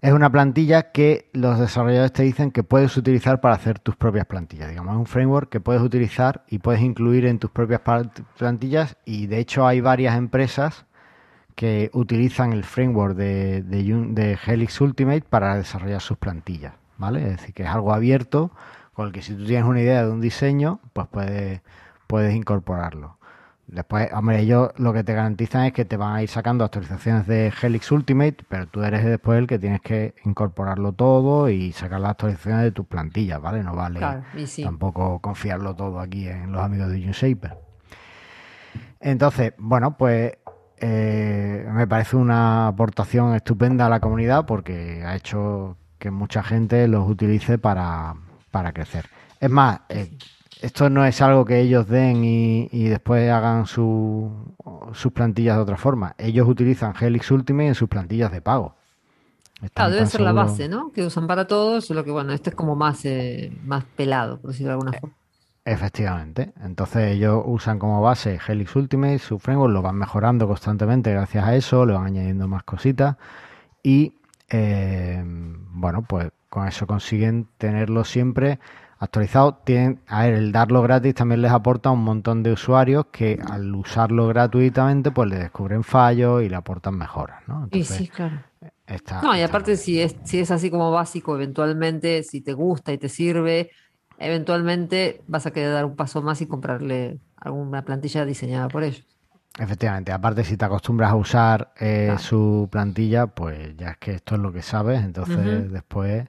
[0.02, 4.26] Es una plantilla que los desarrolladores te dicen que puedes utilizar para hacer tus propias
[4.26, 4.68] plantillas.
[4.68, 7.80] Digamos, es un framework que puedes utilizar y puedes incluir en tus propias
[8.36, 10.84] plantillas y de hecho hay varias empresas
[11.54, 17.22] que utilizan el framework de, de, Helix Ultimate para desarrollar sus plantillas, ¿vale?
[17.22, 18.50] Es decir, que es algo abierto
[18.92, 21.62] con el que si tú tienes una idea de un diseño, pues puedes,
[22.06, 23.16] puedes incorporarlo.
[23.66, 27.26] Después, hombre, ellos lo que te garantizan es que te van a ir sacando actualizaciones
[27.26, 32.00] de Helix Ultimate, pero tú eres después el que tienes que incorporarlo todo y sacar
[32.00, 33.62] las actualizaciones de tus plantillas, ¿vale?
[33.62, 34.00] No vale
[34.62, 37.56] tampoco confiarlo todo aquí en los amigos de UniShaper.
[39.00, 40.32] Entonces, bueno, pues
[40.78, 46.86] eh, me parece una aportación estupenda a la comunidad porque ha hecho que mucha gente
[46.86, 48.14] los utilice para,
[48.50, 49.06] para crecer.
[49.40, 50.10] Es más, eh,
[50.64, 54.32] esto no es algo que ellos den y, después hagan sus
[55.12, 56.14] plantillas de otra forma.
[56.16, 58.74] Ellos utilizan Helix Ultimate en sus plantillas de pago.
[59.74, 60.90] claro, debe ser la base, ¿no?
[60.90, 64.52] Que usan para todos, lo que bueno, este es como más, eh, más pelado, por
[64.52, 65.14] decirlo de alguna forma.
[65.66, 66.52] Efectivamente.
[66.62, 71.54] Entonces ellos usan como base Helix Ultimate, su framework lo van mejorando constantemente gracias a
[71.56, 73.16] eso, le van añadiendo más cositas
[73.82, 74.14] y
[74.48, 78.60] eh, bueno, pues con eso consiguen tenerlo siempre
[79.04, 79.60] actualizado.
[79.64, 83.40] Tienen, a ver, el darlo gratis también les aporta a un montón de usuarios que
[83.50, 87.68] al usarlo gratuitamente pues le descubren fallos y le aportan mejoras, ¿no?
[87.70, 88.42] y sí, claro.
[89.22, 92.98] no, y aparte si es, si es así como básico, eventualmente, si te gusta y
[92.98, 93.70] te sirve,
[94.18, 99.06] eventualmente vas a querer dar un paso más y comprarle alguna plantilla diseñada por ellos.
[99.56, 104.34] Efectivamente, aparte si te acostumbras a usar eh, su plantilla, pues ya es que esto
[104.34, 106.26] es lo que sabes, entonces después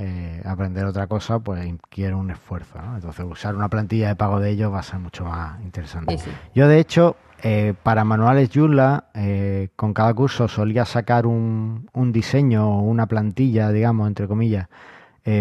[0.00, 2.80] eh, aprender otra cosa, pues quiere un esfuerzo.
[2.80, 2.94] ¿no?
[2.94, 6.16] Entonces, usar una plantilla de pago de ellos va a ser mucho más interesante.
[6.54, 12.12] Yo, de hecho, eh, para manuales Joomla, eh, con cada curso solía sacar un, un
[12.12, 14.68] diseño o una plantilla, digamos, entre comillas,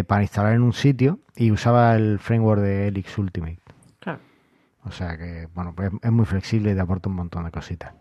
[0.06, 3.62] para instalar en un sitio y usaba el framework de Elix Ultimate.
[4.02, 4.20] Claro.
[4.84, 7.94] O sea que, bueno, pues es muy flexible y te aporta un montón de cositas.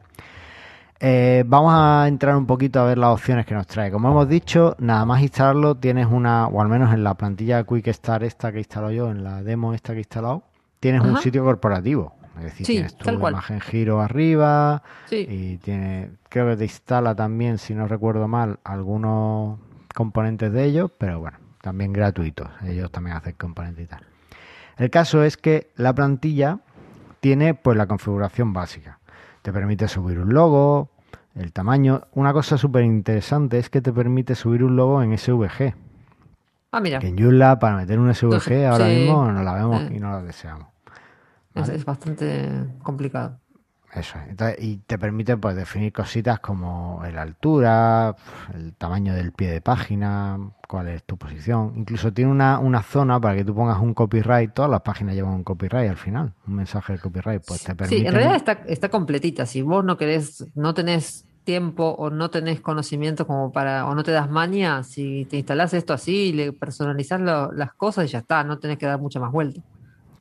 [0.99, 3.91] Eh, vamos a entrar un poquito a ver las opciones que nos trae.
[3.91, 7.89] Como hemos dicho, nada más instalarlo tienes una, o al menos en la plantilla Quick
[7.93, 10.43] Start esta que he instalado yo, en la demo esta que he instalado,
[10.81, 12.15] tienes un sitio corporativo.
[12.39, 17.75] Es decir, tienes tu imagen giro arriba y tiene, creo que te instala también, si
[17.75, 19.59] no recuerdo mal, algunos
[19.95, 22.49] componentes de ellos, pero bueno, también gratuitos.
[22.65, 24.03] Ellos también hacen componentes y tal.
[24.77, 26.59] El caso es que la plantilla
[27.21, 28.96] tiene pues la configuración básica
[29.47, 30.91] te permite subir un logo,
[31.37, 32.09] el tamaño.
[32.15, 35.73] Una cosa súper interesante es que te permite subir un logo en SVG.
[36.73, 36.99] Ah, mira.
[36.99, 40.21] Que en Joomla para meter un SVG ahora mismo no la vemos y no la
[40.21, 40.67] deseamos.
[41.55, 42.51] Es, bastante
[42.83, 43.39] complicado.
[43.97, 44.19] Eso
[44.59, 48.15] y te permite pues definir cositas como la altura,
[48.55, 51.73] el tamaño del pie de página, cuál es tu posición.
[51.77, 54.53] Incluso tiene una, una zona para que tú pongas un copyright.
[54.53, 57.43] Todas las páginas llevan un copyright al final, un mensaje de copyright.
[57.47, 58.01] Pues te permite.
[58.01, 59.47] Sí, en realidad está, está completita.
[59.47, 64.03] Si vos no querés, no tenés tiempo o no tenés conocimiento como para, o no
[64.03, 68.19] te das maña, si te instalás esto así y le personalizás las cosas y ya
[68.19, 69.63] está, no tenés que dar mucha más vuelta.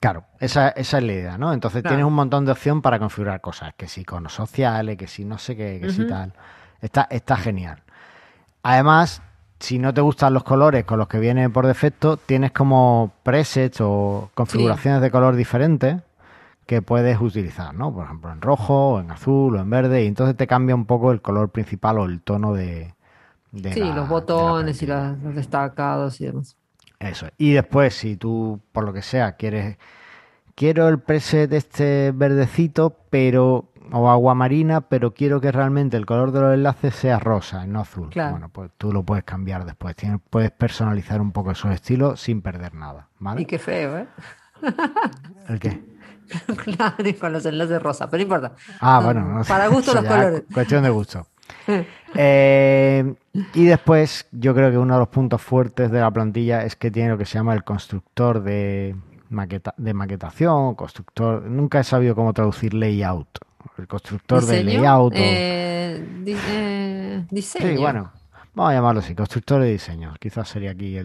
[0.05, 1.51] Claro, esa, esa es la idea, ¿no?
[1.51, 5.25] Entonces tienes un montón de opción para configurar cosas, que si iconos sociales, que si
[5.25, 6.31] no sé qué, que si tal.
[6.79, 7.81] Está, está genial.
[8.61, 9.23] Además,
[9.59, 13.81] si no te gustan los colores con los que viene por defecto, tienes como presets
[13.81, 16.03] o configuraciones de color diferentes
[16.67, 17.91] que puedes utilizar, ¿no?
[17.91, 20.85] Por ejemplo, en rojo, o en azul, o en verde, y entonces te cambia un
[20.85, 22.93] poco el color principal o el tono de.
[23.51, 26.57] sí, los botones y los destacados y demás.
[27.09, 27.27] Eso.
[27.37, 29.77] Y después, si tú, por lo que sea, quieres.
[30.55, 33.71] Quiero el preset este verdecito, pero.
[33.91, 37.81] o agua marina, pero quiero que realmente el color de los enlaces sea rosa, no
[37.81, 38.09] azul.
[38.13, 39.95] Bueno, pues tú lo puedes cambiar después.
[39.95, 43.09] Tienes, puedes personalizar un poco esos estilos sin perder nada.
[43.19, 43.41] ¿vale?
[43.41, 44.07] Y qué feo, ¿eh?
[45.49, 45.95] ¿El qué?
[46.63, 48.55] claro, con los enlaces rosa, pero no importa.
[48.79, 49.21] Ah, bueno.
[49.21, 50.43] No Para gusto los colores.
[50.53, 51.27] Cuestión de gusto.
[52.17, 53.13] Eh,
[53.53, 56.89] y después, yo creo que uno de los puntos fuertes de la plantilla es que
[56.89, 58.95] tiene lo que se llama el constructor de,
[59.29, 61.41] maqueta, de maquetación, constructor.
[61.43, 63.39] Nunca he sabido cómo traducir layout.
[63.77, 65.13] El constructor de layout.
[65.13, 67.67] Eh, eh, diseño.
[67.67, 68.13] Sí, bueno,
[68.53, 70.13] vamos a llamarlo así, constructor de diseño.
[70.17, 70.97] Quizás sería aquí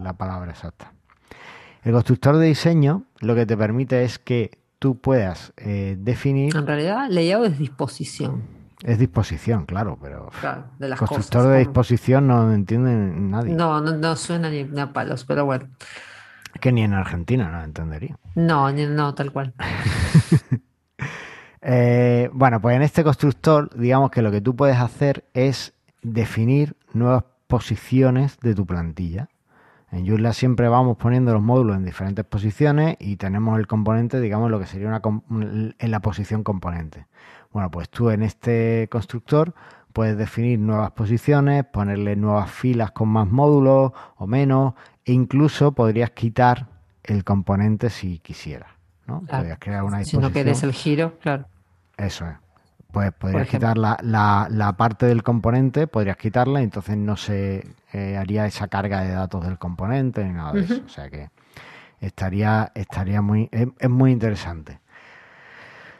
[0.00, 0.92] la palabra exacta.
[1.82, 6.54] El constructor de diseño lo que te permite es que tú puedas definir.
[6.54, 8.53] En realidad, layout es disposición.
[8.84, 10.30] Es disposición, claro, pero
[10.98, 13.54] constructor de disposición no entiende nadie.
[13.54, 15.68] No, no, suena ni, a palos, pero bueno.
[16.60, 18.18] Que ni en Argentina no entendería.
[18.34, 19.54] No, no, tal cual.
[21.66, 26.76] Eh, bueno, pues en este constructor, digamos que lo que tú puedes hacer es definir
[26.92, 29.30] nuevas posiciones de tu plantilla.
[29.90, 34.50] En Joomla siempre vamos poniendo los módulos en diferentes posiciones y tenemos el componente, digamos,
[34.50, 37.06] lo que sería una en la posición componente.
[37.54, 39.54] Bueno, pues tú en este constructor
[39.94, 44.74] puedes definir nuevas posiciones, ponerle nuevas filas con más módulos o menos,
[45.06, 46.66] e incluso podrías quitar
[47.04, 48.70] el componente si quisieras.
[49.06, 49.22] ¿no?
[49.22, 51.46] Podrías crear una Si no quieres el giro, claro.
[51.96, 52.34] Eso es.
[52.90, 58.16] Pues podrías quitar la, la, parte del componente, podrías quitarla y entonces no se eh,
[58.16, 60.82] haría esa carga de datos del componente ni nada de eso.
[60.86, 61.30] O sea que
[62.00, 64.78] estaría, estaría muy, es, muy interesante.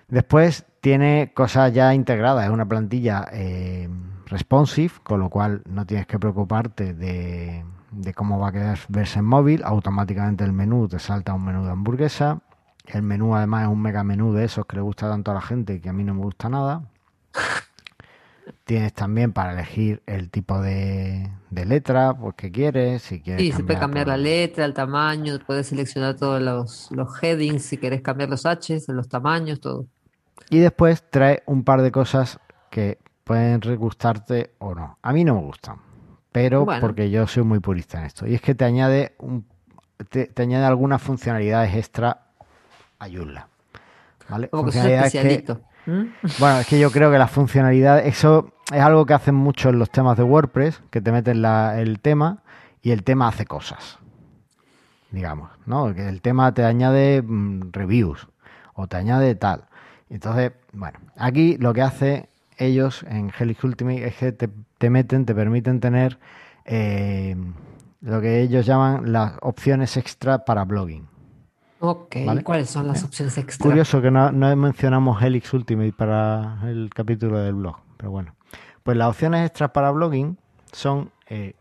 [0.07, 3.89] Después tiene cosas ya integradas, es una plantilla eh,
[4.27, 9.21] responsive, con lo cual no tienes que preocuparte de, de cómo va a quedar verse
[9.21, 9.63] en móvil.
[9.65, 12.43] Automáticamente el menú te salta un menú de hamburguesa.
[12.87, 15.41] El menú además es un mega menú de esos que le gusta tanto a la
[15.41, 16.83] gente que a mí no me gusta nada.
[18.65, 23.41] Tienes también para elegir el tipo de, letra, pues que quieres, si quieres.
[23.41, 27.79] Sí, se puede cambiar la letra, el tamaño, puedes seleccionar todos los, los headings, si
[27.79, 29.87] quieres cambiar los H, los tamaños, todo.
[30.51, 32.39] Y después trae un par de cosas
[32.71, 34.99] que pueden gustarte o no.
[35.03, 35.79] A mí no me gustan,
[36.33, 38.27] pero porque yo soy muy purista en esto.
[38.27, 39.47] Y es que te añade un,
[40.11, 42.27] te, te añade algunas funcionalidades extra
[42.99, 43.49] ayuda.
[44.29, 44.49] ¿Vale?
[45.87, 46.05] ¿Mm?
[46.39, 49.79] Bueno, es que yo creo que la funcionalidad, eso es algo que hacen mucho en
[49.79, 52.43] los temas de WordPress, que te meten el tema
[52.83, 53.99] y el tema hace cosas.
[55.11, 55.95] Digamos, ¿no?
[55.95, 58.29] Que el tema te añade mm, reviews
[58.75, 59.67] o te añade tal.
[60.15, 65.35] Entonces, bueno, aquí lo que hace ellos en Helix Ultimate es que te, meten, te
[65.35, 66.21] permiten tener
[66.65, 67.35] eh,
[68.01, 71.09] lo que ellos llaman las opciones extra para blogging.
[71.81, 73.65] Ok, ¿cuáles son las opciones extra?
[73.69, 78.37] Curioso que no, mencionamos Helix Ultimate para el capítulo del blog, pero bueno.
[78.85, 80.39] Pues las opciones extras para blogging
[80.71, 81.55] son eh,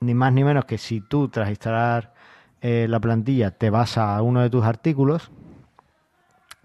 [0.00, 2.14] ni más ni menos que si tú tras instalar
[2.62, 5.30] eh, la plantilla te vas a uno de tus artículos,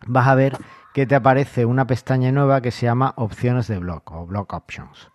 [0.07, 0.57] vas a ver
[0.95, 5.11] que te aparece una pestaña nueva que se llama opciones de blog o blog options.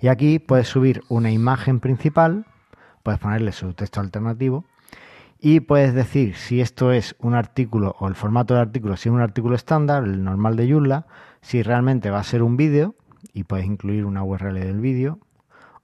[0.00, 2.46] Y aquí puedes subir una imagen principal,
[3.02, 4.64] puedes ponerle su texto alternativo
[5.40, 9.12] y puedes decir si esto es un artículo o el formato del artículo, si es
[9.12, 11.06] un artículo estándar, el normal de Joomla,
[11.40, 12.94] si realmente va a ser un vídeo
[13.32, 15.18] y puedes incluir una URL del vídeo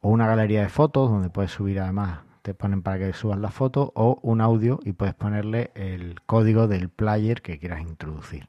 [0.01, 3.51] o una galería de fotos donde puedes subir además, te ponen para que subas la
[3.51, 8.49] foto o un audio y puedes ponerle el código del player que quieras introducir.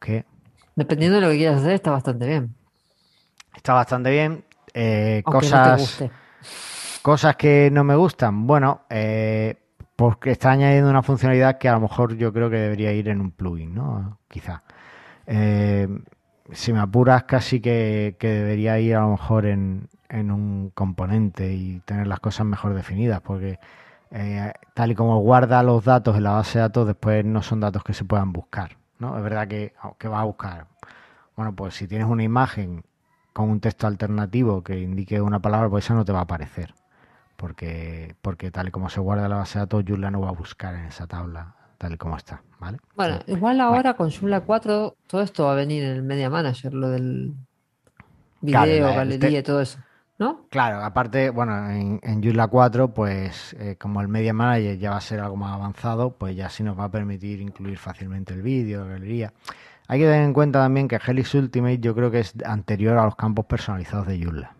[0.00, 0.24] Que
[0.74, 2.54] dependiendo de lo que quieras hacer está bastante bien.
[3.54, 4.44] Está bastante bien.
[4.74, 6.04] Eh, cosas,
[7.02, 8.46] cosas que no me gustan.
[8.46, 9.56] Bueno, eh,
[9.96, 13.20] porque está añadiendo una funcionalidad que a lo mejor yo creo que debería ir en
[13.20, 14.18] un plugin, ¿no?
[14.28, 14.62] Quizá.
[15.26, 15.88] Eh,
[16.50, 22.06] si me apuras, casi que, debería ir a lo mejor en, un componente y tener
[22.06, 23.58] las cosas mejor definidas, porque
[24.10, 27.60] eh, tal y como guarda los datos en la base de datos, después no son
[27.60, 29.18] datos que se puedan buscar, ¿no?
[29.18, 30.66] Es verdad que, que va a buscar.
[31.36, 32.84] Bueno, pues si tienes una imagen
[33.34, 36.74] con un texto alternativo que indique una palabra, pues esa no te va a aparecer
[37.42, 40.32] porque, porque tal y como se guarda la base de datos, Joomla no va a
[40.32, 42.78] buscar en esa tabla tal y como está, ¿vale?
[42.94, 46.72] Bueno, igual ahora con Joomla 4 todo esto va a venir en el Media Manager,
[46.72, 47.34] lo del
[48.40, 49.80] video, galería y todo eso,
[50.22, 50.46] ¿no?
[50.50, 54.96] Claro, aparte, bueno, en, en Joomla 4, pues eh, como el Media Manager ya va
[54.96, 58.42] a ser algo más avanzado, pues ya sí nos va a permitir incluir fácilmente el
[58.42, 59.32] vídeo, la galería.
[59.88, 63.04] Hay que tener en cuenta también que Helix Ultimate yo creo que es anterior a
[63.04, 64.54] los campos personalizados de Joomla.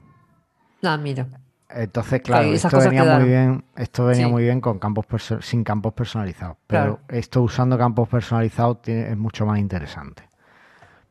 [0.83, 1.29] Ah, mira.
[1.71, 5.07] Entonces, claro, esto venía muy bien, esto venía muy bien con campos
[5.41, 6.57] sin campos personalizados.
[6.67, 10.25] Pero esto usando campos personalizados es mucho más interesante.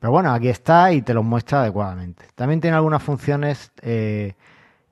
[0.02, 2.26] Pero bueno, aquí está y te lo muestra adecuadamente.
[2.34, 4.34] También tiene algunas funciones eh,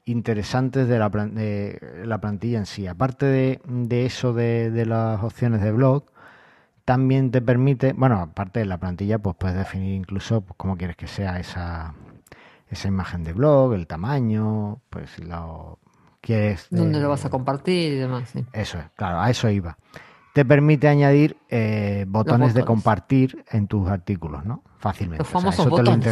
[0.05, 2.85] interesantes de la, de la, plantilla en sí.
[2.85, 6.03] Aparte de, eso de, de, las opciones de blog,
[6.85, 10.95] también te permite, bueno, aparte de la plantilla, pues puedes definir incluso pues, cómo quieres
[10.95, 11.95] que sea esa,
[12.67, 15.79] esa imagen de blog, el tamaño, pues si lo
[16.21, 16.67] quieres.
[16.69, 18.31] ¿Dónde lo vas a compartir y demás?
[18.53, 19.75] Eso es, claro, a eso iba.
[20.33, 24.63] Te permite añadir eh, botones, de compartir en tus artículos, ¿no?
[24.77, 25.23] Fácilmente.
[25.23, 26.05] Los famosos botones.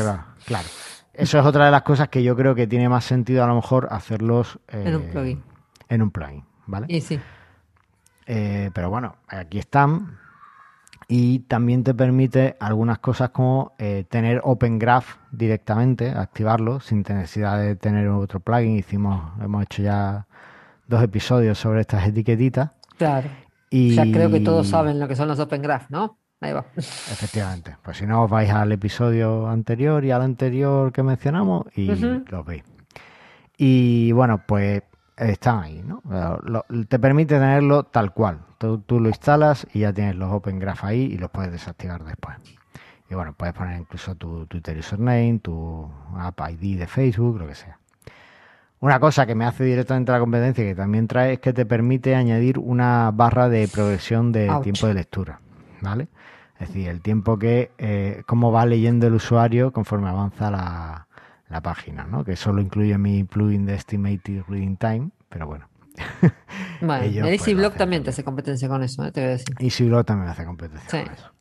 [0.45, 0.67] Claro.
[1.13, 3.55] Eso es otra de las cosas que yo creo que tiene más sentido a lo
[3.55, 5.43] mejor hacerlos en un eh, plugin.
[5.89, 6.85] En un plugin, ¿vale?
[6.89, 7.19] Y sí.
[8.27, 10.19] Eh, pero bueno, aquí están
[11.07, 17.59] y también te permite algunas cosas como eh, tener Open Graph directamente, activarlo sin necesidad
[17.59, 18.75] de tener otro plugin.
[18.75, 20.27] Hicimos, hemos hecho ya
[20.87, 22.71] dos episodios sobre estas etiquetitas.
[22.97, 23.29] Claro.
[23.69, 23.95] Y...
[23.95, 26.17] Ya creo que todos saben lo que son los Open Graph, ¿no?
[26.39, 26.65] Ahí va.
[26.77, 27.75] Efectivamente.
[27.83, 31.87] Pues si no, os vais al episodio anterior y al anterior que mencionamos y
[32.29, 32.63] los veis.
[33.57, 34.83] Y bueno, pues
[35.15, 36.01] están ahí, ¿no?
[36.43, 38.39] Lo- te permite tenerlo tal cual.
[38.59, 42.03] Tú, tú lo instalas y ya tienes los Open Graph ahí y los puedes desactivar
[42.03, 42.37] después.
[43.09, 47.55] Y bueno, puedes poner incluso tu Twitter username, tu app ID de Facebook, lo que
[47.55, 47.79] sea.
[48.79, 52.15] Una cosa que me hace directamente la competencia que también trae es que te permite
[52.15, 54.63] añadir una barra de progresión de Ouch.
[54.63, 55.39] tiempo de lectura,
[55.81, 56.07] ¿vale?
[56.59, 61.07] Es decir, el tiempo que, eh, cómo va leyendo el usuario conforme avanza la,
[61.49, 62.23] la página, ¿no?
[62.23, 65.67] Que solo incluye mi plugin de Estimated Reading Time, pero bueno.
[66.81, 69.11] Bueno, Ellos, el pues, Easy lo Block hacen también te hace competencia con eso, ¿eh?
[69.11, 69.55] te voy a decir.
[69.57, 71.03] Y Siblo también hace competencia Sí.
[71.03, 71.31] con eso.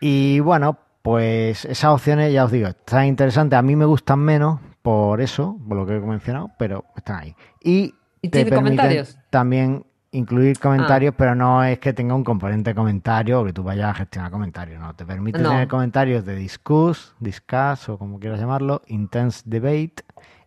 [0.00, 3.58] Y bueno, pues esas opciones, ya os digo, están interesantes.
[3.58, 7.36] A mí me gustan menos por eso, por lo que he mencionado, pero están ahí.
[7.62, 9.18] Y, ¿Y te tiene permiten comentarios?
[9.30, 13.62] también incluir comentarios, pero no es que tenga un componente de comentario o que tú
[13.62, 14.94] vayas a gestionar comentarios, no.
[14.94, 15.50] Te permite No.
[15.50, 19.96] tener comentarios de Discuss, Discuss o como quieras llamarlo, Intense Debate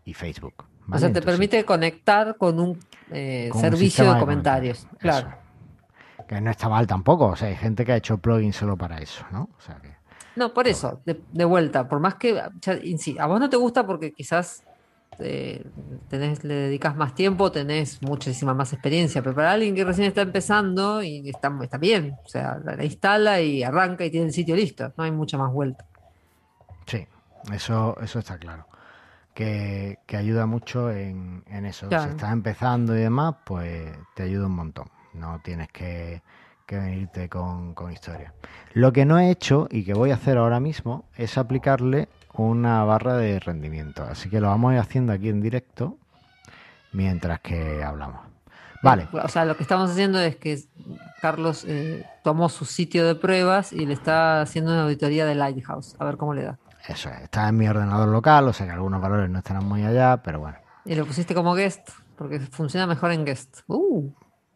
[0.05, 0.65] y Facebook.
[0.89, 2.79] O sea, te Entonces, permite conectar con un
[3.11, 4.87] eh, con un servicio de comentarios.
[4.97, 5.27] Claro.
[5.29, 6.25] Eso.
[6.27, 7.27] Que no está mal tampoco.
[7.27, 9.49] O sea, hay gente que ha hecho plugins solo para eso, ¿no?
[9.57, 9.89] O sea que.
[10.35, 12.51] No, por eso, de, de vuelta, por más que ya,
[13.19, 14.63] a vos no te gusta porque quizás
[15.19, 15.65] eh,
[16.09, 20.21] tenés, le dedicas más tiempo, tenés muchísima más experiencia, pero para alguien que recién está
[20.21, 24.33] empezando y está, está bien, o sea, la, la instala y arranca y tiene el
[24.33, 25.85] sitio listo, no hay mucha más vuelta.
[26.85, 27.05] Sí,
[27.53, 28.67] eso, eso está claro.
[29.33, 31.87] Que, que ayuda mucho en, en eso.
[31.87, 32.03] Claro.
[32.03, 34.89] Si estás empezando y demás, pues te ayuda un montón.
[35.13, 36.21] No tienes que,
[36.71, 38.33] que venirte con, con historia.
[38.71, 42.85] Lo que no he hecho y que voy a hacer ahora mismo es aplicarle una
[42.85, 44.03] barra de rendimiento.
[44.03, 45.97] Así que lo vamos a ir haciendo aquí en directo
[46.93, 48.21] mientras que hablamos.
[48.81, 50.59] Vale, O sea, lo que estamos haciendo es que
[51.21, 55.97] Carlos eh, tomó su sitio de pruebas y le está haciendo una auditoría de Lighthouse,
[55.99, 56.57] a ver cómo le da.
[56.87, 57.21] eso es.
[57.21, 60.39] Está en mi ordenador local, o sea que algunos valores no estarán muy allá, pero
[60.39, 60.57] bueno.
[60.85, 63.59] Y lo pusiste como guest, porque funciona mejor en guest.
[63.67, 64.09] Uh,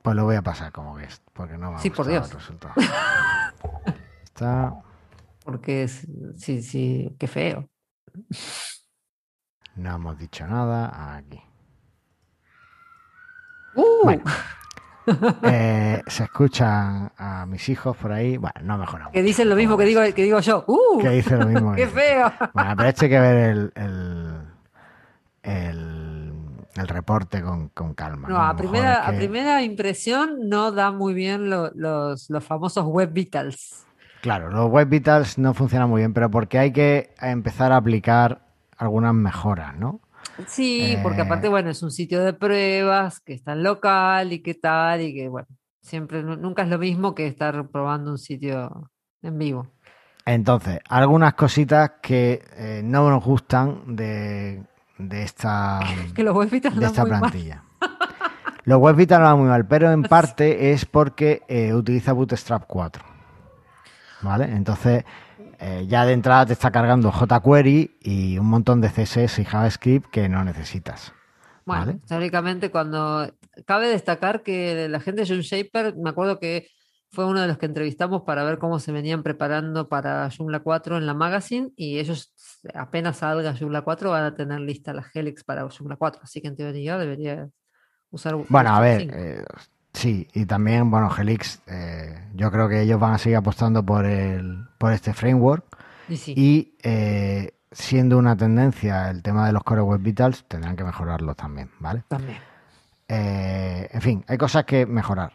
[0.06, 2.30] Pues lo voy a pasar como guest, porque no me ha Sí, por Dios.
[2.32, 2.74] el resultado.
[4.24, 4.74] Está.
[5.44, 7.68] porque es- sí, sí, qué feo.
[9.76, 11.42] No hemos dicho nada aquí.
[13.76, 14.24] Uh, Bueno.
[15.44, 18.38] Eh, se escuchan a mis hijos por ahí.
[18.38, 19.14] Bueno, no mejoramos.
[19.14, 20.64] que dicen lo mismo que digo, que digo yo.
[20.68, 21.74] Uh, Que dice lo mismo.
[21.76, 22.32] qué feo.
[22.54, 24.42] Bueno, pero esto hay que ver el, el,
[25.44, 25.85] el,
[26.76, 28.30] el reporte con, con calma.
[28.30, 28.42] No, ¿no?
[28.50, 33.12] a primera, es a primera impresión no da muy bien lo- los, los famosos web
[33.14, 33.86] vitals.
[34.22, 38.42] Claro, los web vitals no funcionan muy bien, pero porque hay que empezar a aplicar
[38.78, 40.02] algunas mejoras, ¿no?
[40.48, 41.24] Sí, porque Eh.
[41.24, 45.14] aparte, bueno, es un sitio de pruebas que está en local y qué tal, y
[45.14, 45.48] que, bueno,
[45.82, 48.90] siempre, nu- nunca es lo mismo que estar probando un sitio
[49.22, 49.68] en vivo.
[50.26, 54.64] Entonces, algunas cositas que eh, no nos gustan de,
[54.98, 55.80] de esta,
[56.16, 57.20] Que los de esta mal.
[57.20, 57.64] plantilla.
[58.64, 62.66] Los web vitals no van muy mal, pero en parte es porque eh, utiliza Bootstrap
[62.68, 63.04] 4.
[64.22, 64.46] ¿Vale?
[64.46, 65.06] Entonces,
[65.60, 70.10] eh, ya de entrada te está cargando jQuery y un montón de CSS y JavaScript
[70.10, 71.14] que no necesitas.
[71.66, 72.00] Bueno, ¿Vale?
[72.08, 73.32] teóricamente cuando
[73.66, 76.68] cabe destacar que la gente de Shaper, me acuerdo que
[77.16, 80.98] fue uno de los que entrevistamos para ver cómo se venían preparando para Joomla 4
[80.98, 82.34] en la magazine y ellos
[82.76, 86.50] apenas salga Joomla 4 van a tener lista la Helix para Joomla 4, así que
[86.50, 87.48] en teoría debería
[88.12, 89.14] usar Bueno, a ver, 5.
[89.16, 89.46] eh,
[89.94, 94.06] sí, y también, bueno, Helix, eh, yo creo que ellos van a seguir apostando por,
[94.06, 95.66] el, por este framework.
[96.10, 100.76] Y sí, Y eh, siendo una tendencia el tema de los Core Web Vitals, tendrán
[100.76, 102.04] que mejorarlos también, ¿vale?
[102.10, 102.38] también.
[103.08, 105.32] En fin, hay cosas que mejorar.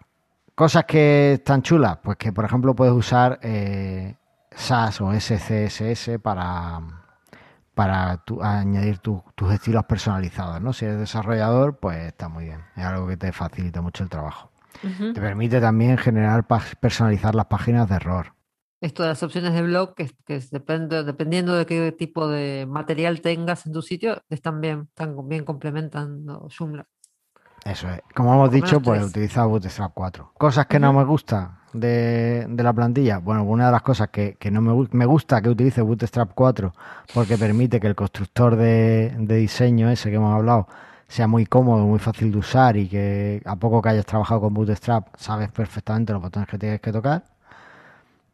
[0.60, 4.14] Cosas que están chulas, pues que por ejemplo puedes usar eh,
[4.50, 6.82] SAS o SCSS para,
[7.74, 10.74] para tu- añadir tu- tus estilos personalizados, ¿no?
[10.74, 12.60] Si eres desarrollador, pues está muy bien.
[12.76, 14.50] Es algo que te facilita mucho el trabajo.
[14.82, 16.46] Te permite también generar,
[16.78, 18.34] personalizar las páginas de error.
[18.82, 23.22] Esto de las opciones de blog, que, que depende, dependiendo de qué tipo de material
[23.22, 26.86] tengas en tu sitio, están bien, están bien complementando Joomla.
[27.64, 28.00] Eso es.
[28.14, 29.10] Como hemos dicho, pues tres.
[29.10, 30.32] utiliza Bootstrap 4.
[30.38, 33.18] Cosas que no me gusta de, de la plantilla.
[33.18, 36.72] Bueno, una de las cosas que, que no me, me gusta que utilice Bootstrap 4
[37.14, 40.66] porque permite que el constructor de, de diseño ese que hemos hablado
[41.08, 44.54] sea muy cómodo, muy fácil de usar y que a poco que hayas trabajado con
[44.54, 47.24] Bootstrap sabes perfectamente los botones que tienes que tocar.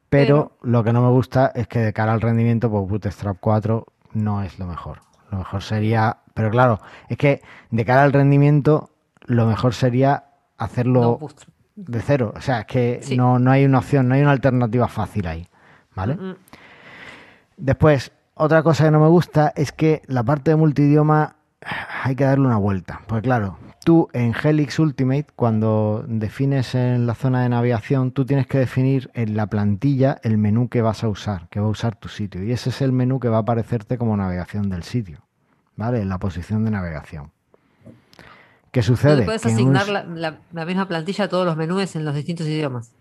[0.09, 3.87] Pero, lo que no me gusta es que de cara al rendimiento, pues Bootstrap 4
[4.13, 5.01] no es lo mejor.
[5.31, 8.91] Lo mejor sería, pero claro, es que de cara al rendimiento,
[9.27, 10.25] lo mejor sería
[10.59, 11.55] hacerlo No, Bootstrap.
[11.77, 12.33] de cero.
[12.37, 13.17] O sea, es que Sí.
[13.17, 15.49] no, no hay una opción, no hay una alternativa fácil ahí.
[15.95, 16.15] ¿Vale?
[16.17, 16.37] Mm, mm.
[17.57, 21.37] Después, otra cosa que no me gusta es que la parte de multidioma
[22.05, 23.01] hay que darle una vuelta.
[23.07, 28.47] Pues claro, tú en Helix Ultimate, cuando defines en la zona de navegación, tú tienes
[28.47, 31.97] que definir en la plantilla el menú que vas a usar, que va a usar
[31.97, 32.43] tu sitio.
[32.45, 35.21] Y ese es el menú que va a aparecerte como navegación del sitio,
[35.77, 36.03] ¿vale?
[36.03, 37.33] En la posición de navegación.
[38.81, 39.23] ¿Qué sucede?
[39.25, 42.05] puedes Que en asignar un- la, la- la misma plantilla a todos los menús en
[42.05, 42.93] los distintos idiomas.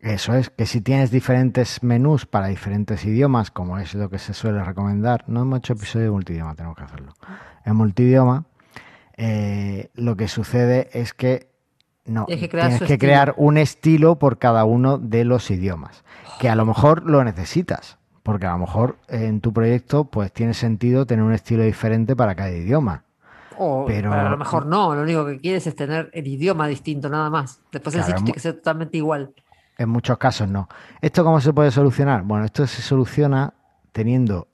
[0.00, 4.32] Eso es, que si tienes diferentes menús para diferentes idiomas, como es lo que se
[4.34, 7.14] suele recomendar, no hemos hecho episodio de multidioma, tenemos que hacerlo.
[7.64, 8.44] En multidioma,
[9.16, 11.48] eh, lo que sucede es que
[12.04, 13.08] no, Tienes que crear tienes su que estilo.
[13.08, 16.04] crear un estilo por cada uno de los idiomas,
[16.40, 20.54] que a lo mejor lo necesitas, porque a lo mejor en tu proyecto pues tiene
[20.54, 23.04] sentido tener un estilo diferente para cada idioma.
[23.62, 27.08] O Pero- a lo mejor no, lo único que quieres es tener el idioma distinto,
[27.08, 27.60] nada más.
[27.70, 29.32] Después el Claro, sitio mu- tiene que ser totalmente igual.
[29.78, 30.68] En muchos casos no.
[31.00, 32.22] ¿Esto cómo se puede solucionar?
[32.22, 33.54] Bueno, esto se soluciona
[33.92, 34.48] teniendo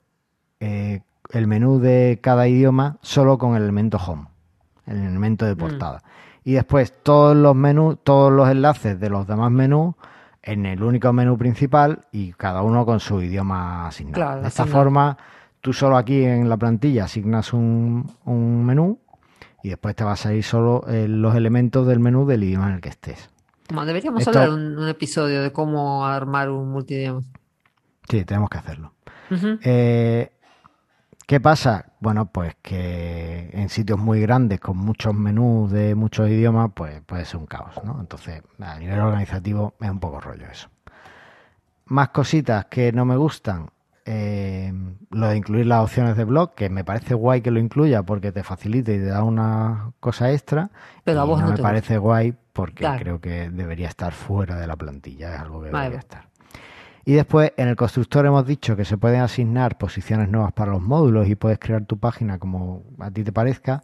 [0.59, 1.01] eh,
[1.31, 4.27] el menú de cada idioma solo con el elemento home,
[4.85, 6.01] el elemento de portada.
[6.43, 9.95] Y después todos los menús, todos los enlaces de los demás menús
[10.41, 14.15] en el único menú principal y cada uno con su idioma asignado.
[14.15, 14.83] Claro, de esta asignado.
[14.83, 15.17] forma,
[15.61, 18.99] tú solo aquí en la plantilla asignas un, un menú
[19.63, 22.75] y después te va a salir solo eh, los elementos del menú del idioma en
[22.75, 23.29] el que estés.
[23.69, 27.21] Bueno, deberíamos Esto- hablar un, un episodio de cómo armar un multidioma.
[28.09, 28.93] Sí, tenemos que hacerlo.
[29.63, 30.31] Eh,
[31.27, 31.85] ¿Qué pasa?
[31.99, 37.25] Bueno, pues que en sitios muy grandes con muchos menús de muchos idiomas, pues puede
[37.25, 37.99] ser un caos, ¿no?
[37.99, 40.69] Entonces, a nivel organizativo es un poco rollo eso.
[41.85, 43.69] Más cositas que no me gustan.
[44.11, 44.73] Eh,
[45.11, 48.31] lo de incluir las opciones de blog, que me parece guay que lo incluya porque
[48.31, 50.71] te facilita y te da una cosa extra.
[51.03, 52.99] Pero a vos no, no me te parece guay porque Claro.
[52.99, 55.83] creo que debería estar fuera de la plantilla, es algo que Vale.
[55.83, 56.27] debería estar.
[57.05, 60.81] Y después en el constructor hemos dicho que se pueden asignar posiciones nuevas para los
[60.81, 63.83] módulos y puedes crear tu página como a ti te parezca,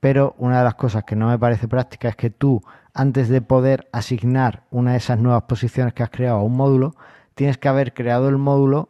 [0.00, 2.60] pero una de las cosas que no me parece práctica es que tú,
[2.92, 6.96] antes de poder asignar una de esas nuevas posiciones que has creado a un módulo,
[7.36, 8.89] tienes que haber creado el módulo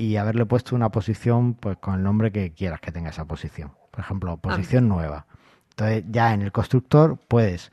[0.00, 3.72] y haberle puesto una posición pues con el nombre que quieras que tenga esa posición.
[3.90, 5.26] Por ejemplo, posición nueva.
[5.70, 7.70] Entonces ya en el constructor puedes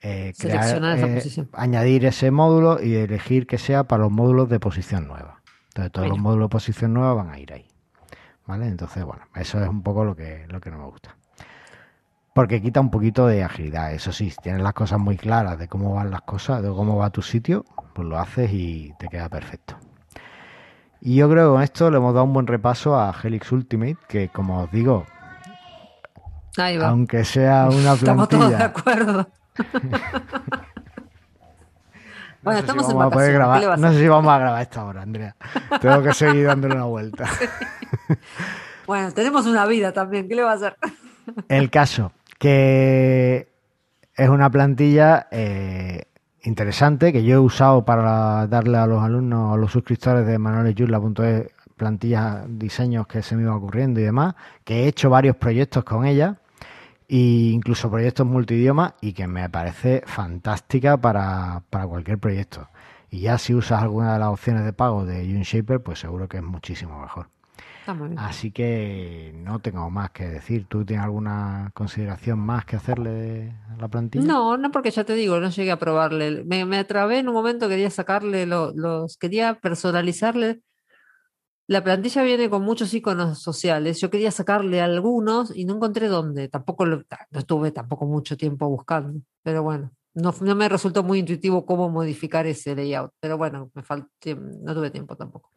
[0.00, 1.48] eh, crear, Seleccionar esa eh, posición.
[1.52, 5.40] añadir ese módulo y elegir que sea para los módulos de posición nueva.
[5.68, 7.68] Entonces todos los módulos de posición nueva van a ir ahí.
[8.44, 8.66] ¿Vale?
[8.66, 11.16] Entonces, bueno, eso es un poco lo que, lo que no me gusta.
[12.34, 13.92] Porque quita un poquito de agilidad.
[13.92, 16.96] Eso sí, si tienes las cosas muy claras de cómo van las cosas, de cómo
[16.96, 17.64] va tu sitio,
[17.94, 19.76] pues lo haces y te queda perfecto.
[21.00, 23.96] Y yo creo que con esto le hemos dado un buen repaso a Helix Ultimate,
[24.08, 25.06] que como os digo,
[26.56, 26.88] Ahí va.
[26.88, 29.28] aunque sea una Estamos todos de plantilla, acuerdo.
[32.42, 33.34] no bueno, si estamos en vacaciones.
[33.34, 35.36] grabar- ¿qué le vas a no sé si vamos a grabar esta hora, Andrea.
[35.80, 37.26] Tengo que seguir dándole una vuelta.
[38.86, 40.28] Bueno, tenemos una vida también.
[40.28, 40.76] ¿Qué le va a hacer?
[41.48, 43.52] El caso, que
[44.14, 46.04] es una plantilla eh,
[46.42, 51.48] interesante que yo he usado para darle a los alumnos, a los suscriptores de manualesyurla.es
[51.76, 54.34] plantillas, diseños que se me iban ocurriendo y demás,
[54.64, 56.36] que he hecho varios proyectos con ella
[57.08, 62.68] e incluso proyectos multidioma y que me parece fantástica para, para cualquier proyecto.
[63.10, 66.38] Y ya si usas alguna de las opciones de pago de UnShaper, pues seguro que
[66.38, 67.28] es muchísimo mejor.
[68.18, 70.66] Así que no tengo más que decir.
[70.68, 74.24] ¿Tú tienes alguna consideración más que hacerle de- a la plantilla?
[74.26, 76.44] No, no porque ya te digo, no llegué a probarle.
[76.44, 80.62] Me, me atrabé en un momento, quería sacarle lo- los, quería personalizarle.
[81.66, 84.00] La plantilla viene con muchos iconos sociales.
[84.00, 86.48] Yo quería sacarle algunos y no encontré dónde.
[86.48, 86.96] Tampoco lo,
[87.30, 89.20] no estuve tampoco mucho tiempo buscando.
[89.42, 93.12] Pero bueno, no, no me resultó muy intuitivo cómo modificar ese layout.
[93.20, 95.50] Pero bueno, me falté, no tuve tiempo tampoco.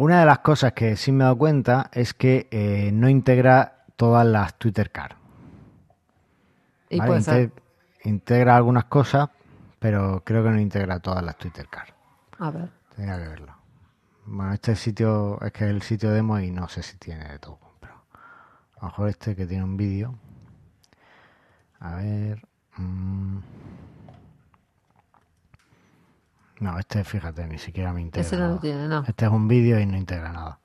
[0.00, 3.84] Una de las cosas que sí me he dado cuenta es que eh, no integra
[3.96, 5.12] todas las Twitter Card.
[6.88, 7.52] Y ¿vale?
[8.04, 9.28] Integra algunas cosas,
[9.78, 11.90] pero creo que no integra todas las Twitter Card.
[12.38, 12.70] A ver.
[12.96, 13.54] Tendría que verlo.
[14.24, 17.38] Bueno, este sitio es que es el sitio demo y no sé si tiene de
[17.38, 17.58] todo.
[17.78, 17.92] Pero
[18.76, 20.18] a lo mejor este que tiene un vídeo.
[21.78, 22.42] A ver.
[22.78, 23.38] mm.
[26.60, 28.26] No, este, fíjate, ni siquiera me integra.
[28.26, 29.02] Ese no lo tiene, no.
[29.06, 30.58] Este es un vídeo y no integra nada.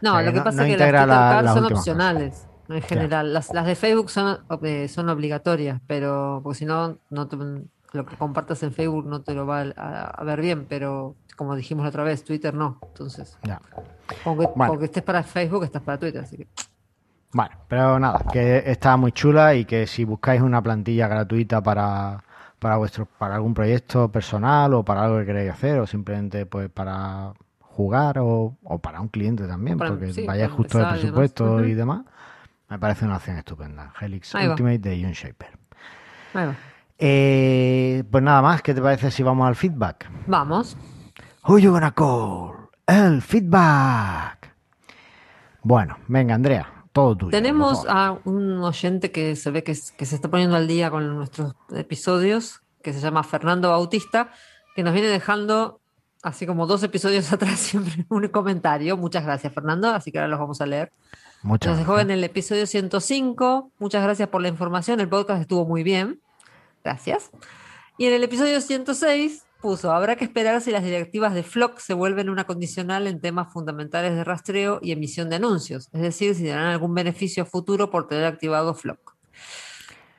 [0.00, 1.06] No, O sea, lo que no- pasa no es que las Twitter
[1.44, 3.32] la- son opcionales, en general.
[3.34, 8.06] Las, las de Facebook son, eh, son obligatorias, pero porque si no, no te- lo
[8.06, 11.82] que compartas en Facebook no te lo va a, a ver bien, pero como dijimos
[11.84, 12.78] la otra vez, Twitter no.
[12.82, 13.60] Entonces, Ya.
[14.24, 14.72] con que, Bueno.
[14.72, 16.22] con que estés para Facebook, estás para Twitter.
[16.22, 16.48] Así que,
[17.32, 22.22] Bueno, pero nada, que está muy chula y que si buscáis una plantilla gratuita para,
[22.62, 26.70] para vuestro, para algún proyecto personal o para algo que queréis hacer o simplemente pues
[26.70, 30.98] para jugar o, o para un cliente también, Para- porque sí, para justo y demás.
[31.00, 32.02] presupuesto y demás,
[32.68, 33.92] Me parece una opción estupenda.
[34.00, 34.52] Helix Ahí va.
[34.52, 35.58] Ultimate de Unshaper.
[36.34, 36.54] Ahí va.
[36.98, 40.08] Eh, pues nada más, ¿qué te parece si vamos al feedback?
[40.26, 40.76] Vamos.
[41.46, 42.68] Who you gonna call?
[42.86, 44.54] El feedback.
[45.62, 47.30] Bueno, venga, Andrea, todo tuyo.
[47.30, 51.16] Tenemos a un oyente que se ve que, que se está poniendo al día con
[51.16, 54.30] nuestros episodios, que se llama Fernando Bautista,
[54.74, 55.80] que nos viene dejando,
[56.22, 58.96] así como dos episodios atrás, siempre un comentario.
[58.96, 60.92] Muchas gracias, Fernando, así que ahora los vamos a leer.
[61.42, 62.10] Muchas Nos dejó gracias.
[62.10, 63.72] en el episodio 105.
[63.78, 65.00] Muchas gracias por la información.
[65.00, 66.20] El podcast estuvo muy bien.
[66.84, 67.30] Gracias.
[67.98, 71.94] Y en el episodio 106 puso, habrá que esperar si las directivas de Flock se
[71.94, 75.88] vuelven una condicional en temas fundamentales de rastreo y emisión de anuncios.
[75.92, 79.14] Es decir, si darán algún beneficio futuro por tener activado Flock.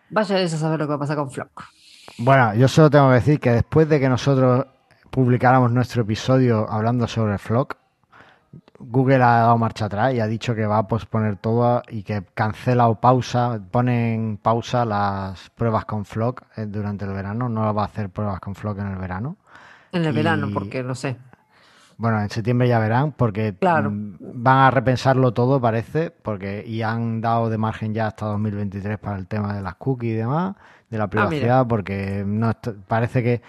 [0.10, 1.64] Vaya a saber lo que va a pasar con Flock.
[2.18, 4.66] Bueno, yo solo tengo que decir que después de que nosotros
[5.12, 7.78] publicáramos nuestro episodio hablando sobre Flock,
[8.86, 12.24] Google ha dado marcha atrás y ha dicho que va a posponer todo y que
[12.34, 17.50] cancela o pausa, pone en pausa las pruebas con Flock eh, durante el verano.
[17.50, 19.38] No va a hacer pruebas con Flock en el verano.
[19.92, 21.18] En el Y- verano, porque no sé.
[21.98, 23.92] Bueno, en septiembre ya verán, porque Claro.
[23.92, 28.98] mm, van a repensarlo todo, parece, porque y han dado de margen ya hasta 2023
[28.98, 30.56] para el tema de las cookies y demás,
[30.90, 32.52] de la privacidad, porque no
[32.88, 33.42] parece que,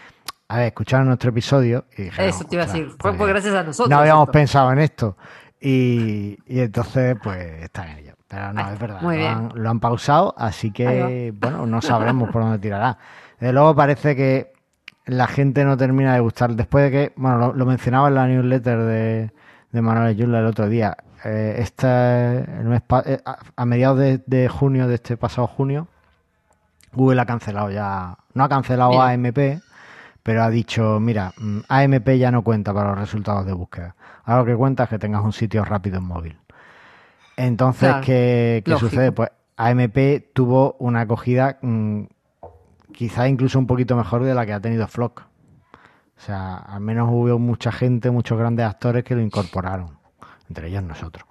[0.48, 2.96] a ver, escucharon nuestro episodio y dijeron, Eso te iba a "Ostras, decir.
[3.00, 3.88] Fue pues, por gracias a nosotros.
[3.90, 5.16] no habíamos pensado en esto.
[5.60, 8.14] Y, y entonces, pues, está en ello.
[8.28, 9.00] Pero no, Ahí es verdad.
[9.00, 9.32] muy lo, bien.
[9.32, 12.98] han, lo han pausado, así que, bueno, no sabremos por dónde tirará.
[13.40, 14.52] Desde luego parece que
[15.06, 16.52] la gente no termina de gustar.
[16.54, 19.30] Después de que, bueno, lo, lo mencionaba en la newsletter de,
[19.72, 20.96] de Manuel Yula el otro día.
[21.24, 21.86] Eh, este,
[22.38, 25.88] el mes pa- eh, a, a mediados de, de junio, de este pasado junio,
[26.92, 29.08] Google ha cancelado ya, no ha cancelado Mira.
[29.08, 29.38] AMP,
[30.24, 33.94] pero ha dicho, mira, mm, AMP ya no cuenta para los resultados de búsqueda.
[34.24, 36.38] Ahora lo que cuenta es que tengas un sitio rápido en móvil.
[37.36, 39.12] Entonces, Claro, ¿qué, qué sucede?
[39.12, 42.02] Pues AMP tuvo una acogida mm,
[42.92, 45.22] quizá incluso un poquito mejor de la que ha tenido Flock.
[46.16, 49.98] O sea, al menos hubo mucha gente, muchos grandes actores que lo incorporaron,
[50.48, 51.26] entre ellos nosotros.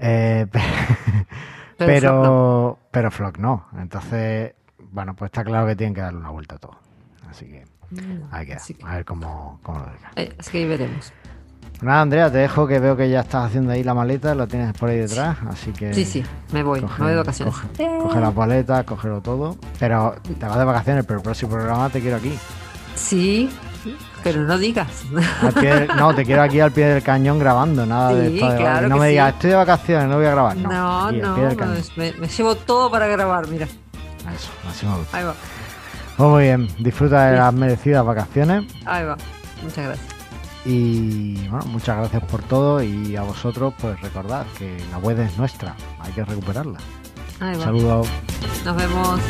[0.00, 0.60] Eh, pe-
[1.76, 2.78] Pero pero, no.
[2.90, 3.66] pero Flock no.
[3.76, 4.54] Entonces,
[4.90, 6.76] bueno, pues está claro que tienen que darle una vuelta a todo.
[7.28, 7.64] Así que
[8.30, 10.12] hay que, Así que- a ver cómo, cómo lo dejan.
[10.16, 11.12] Eh, así que ahí veremos.
[11.80, 14.72] Nada, Andrea, te dejo que veo que ya estás haciendo ahí la maleta, lo tienes
[14.72, 15.94] por ahí detrás, así que...
[15.94, 16.80] Sí, sí, me voy.
[16.80, 17.54] coge- me voy de vacaciones.
[17.54, 19.56] Coge, coge las paletas, cógelo todo.
[19.78, 22.36] Pero te vas de vacaciones, pero el próximo programa te quiero aquí.
[22.96, 23.48] Sí,
[24.24, 24.88] pero no digas.
[25.60, 28.88] Del- no, te quiero aquí al pie del cañón grabando, nada de esto de- claro
[28.88, 29.10] No me sí.
[29.10, 30.56] digas, estoy de vacaciones, no voy a grabar.
[30.56, 31.36] No, No, aquí, no,
[31.96, 33.66] me, me llevo todo para grabar, mira.
[33.66, 35.16] Eso, así me gusta.
[35.16, 35.34] Ahí va,
[36.18, 39.16] muy bien, disfruta de las merecidas vacaciones ahí va.
[39.62, 40.06] Muchas gracias.
[40.64, 45.36] y bueno, muchas gracias por todo y a vosotros pues recordad que la web es
[45.38, 46.78] nuestra, hay que recuperarla.
[47.40, 47.64] Ahí va.
[47.64, 48.08] Saludos.
[48.64, 49.20] Nos vemos.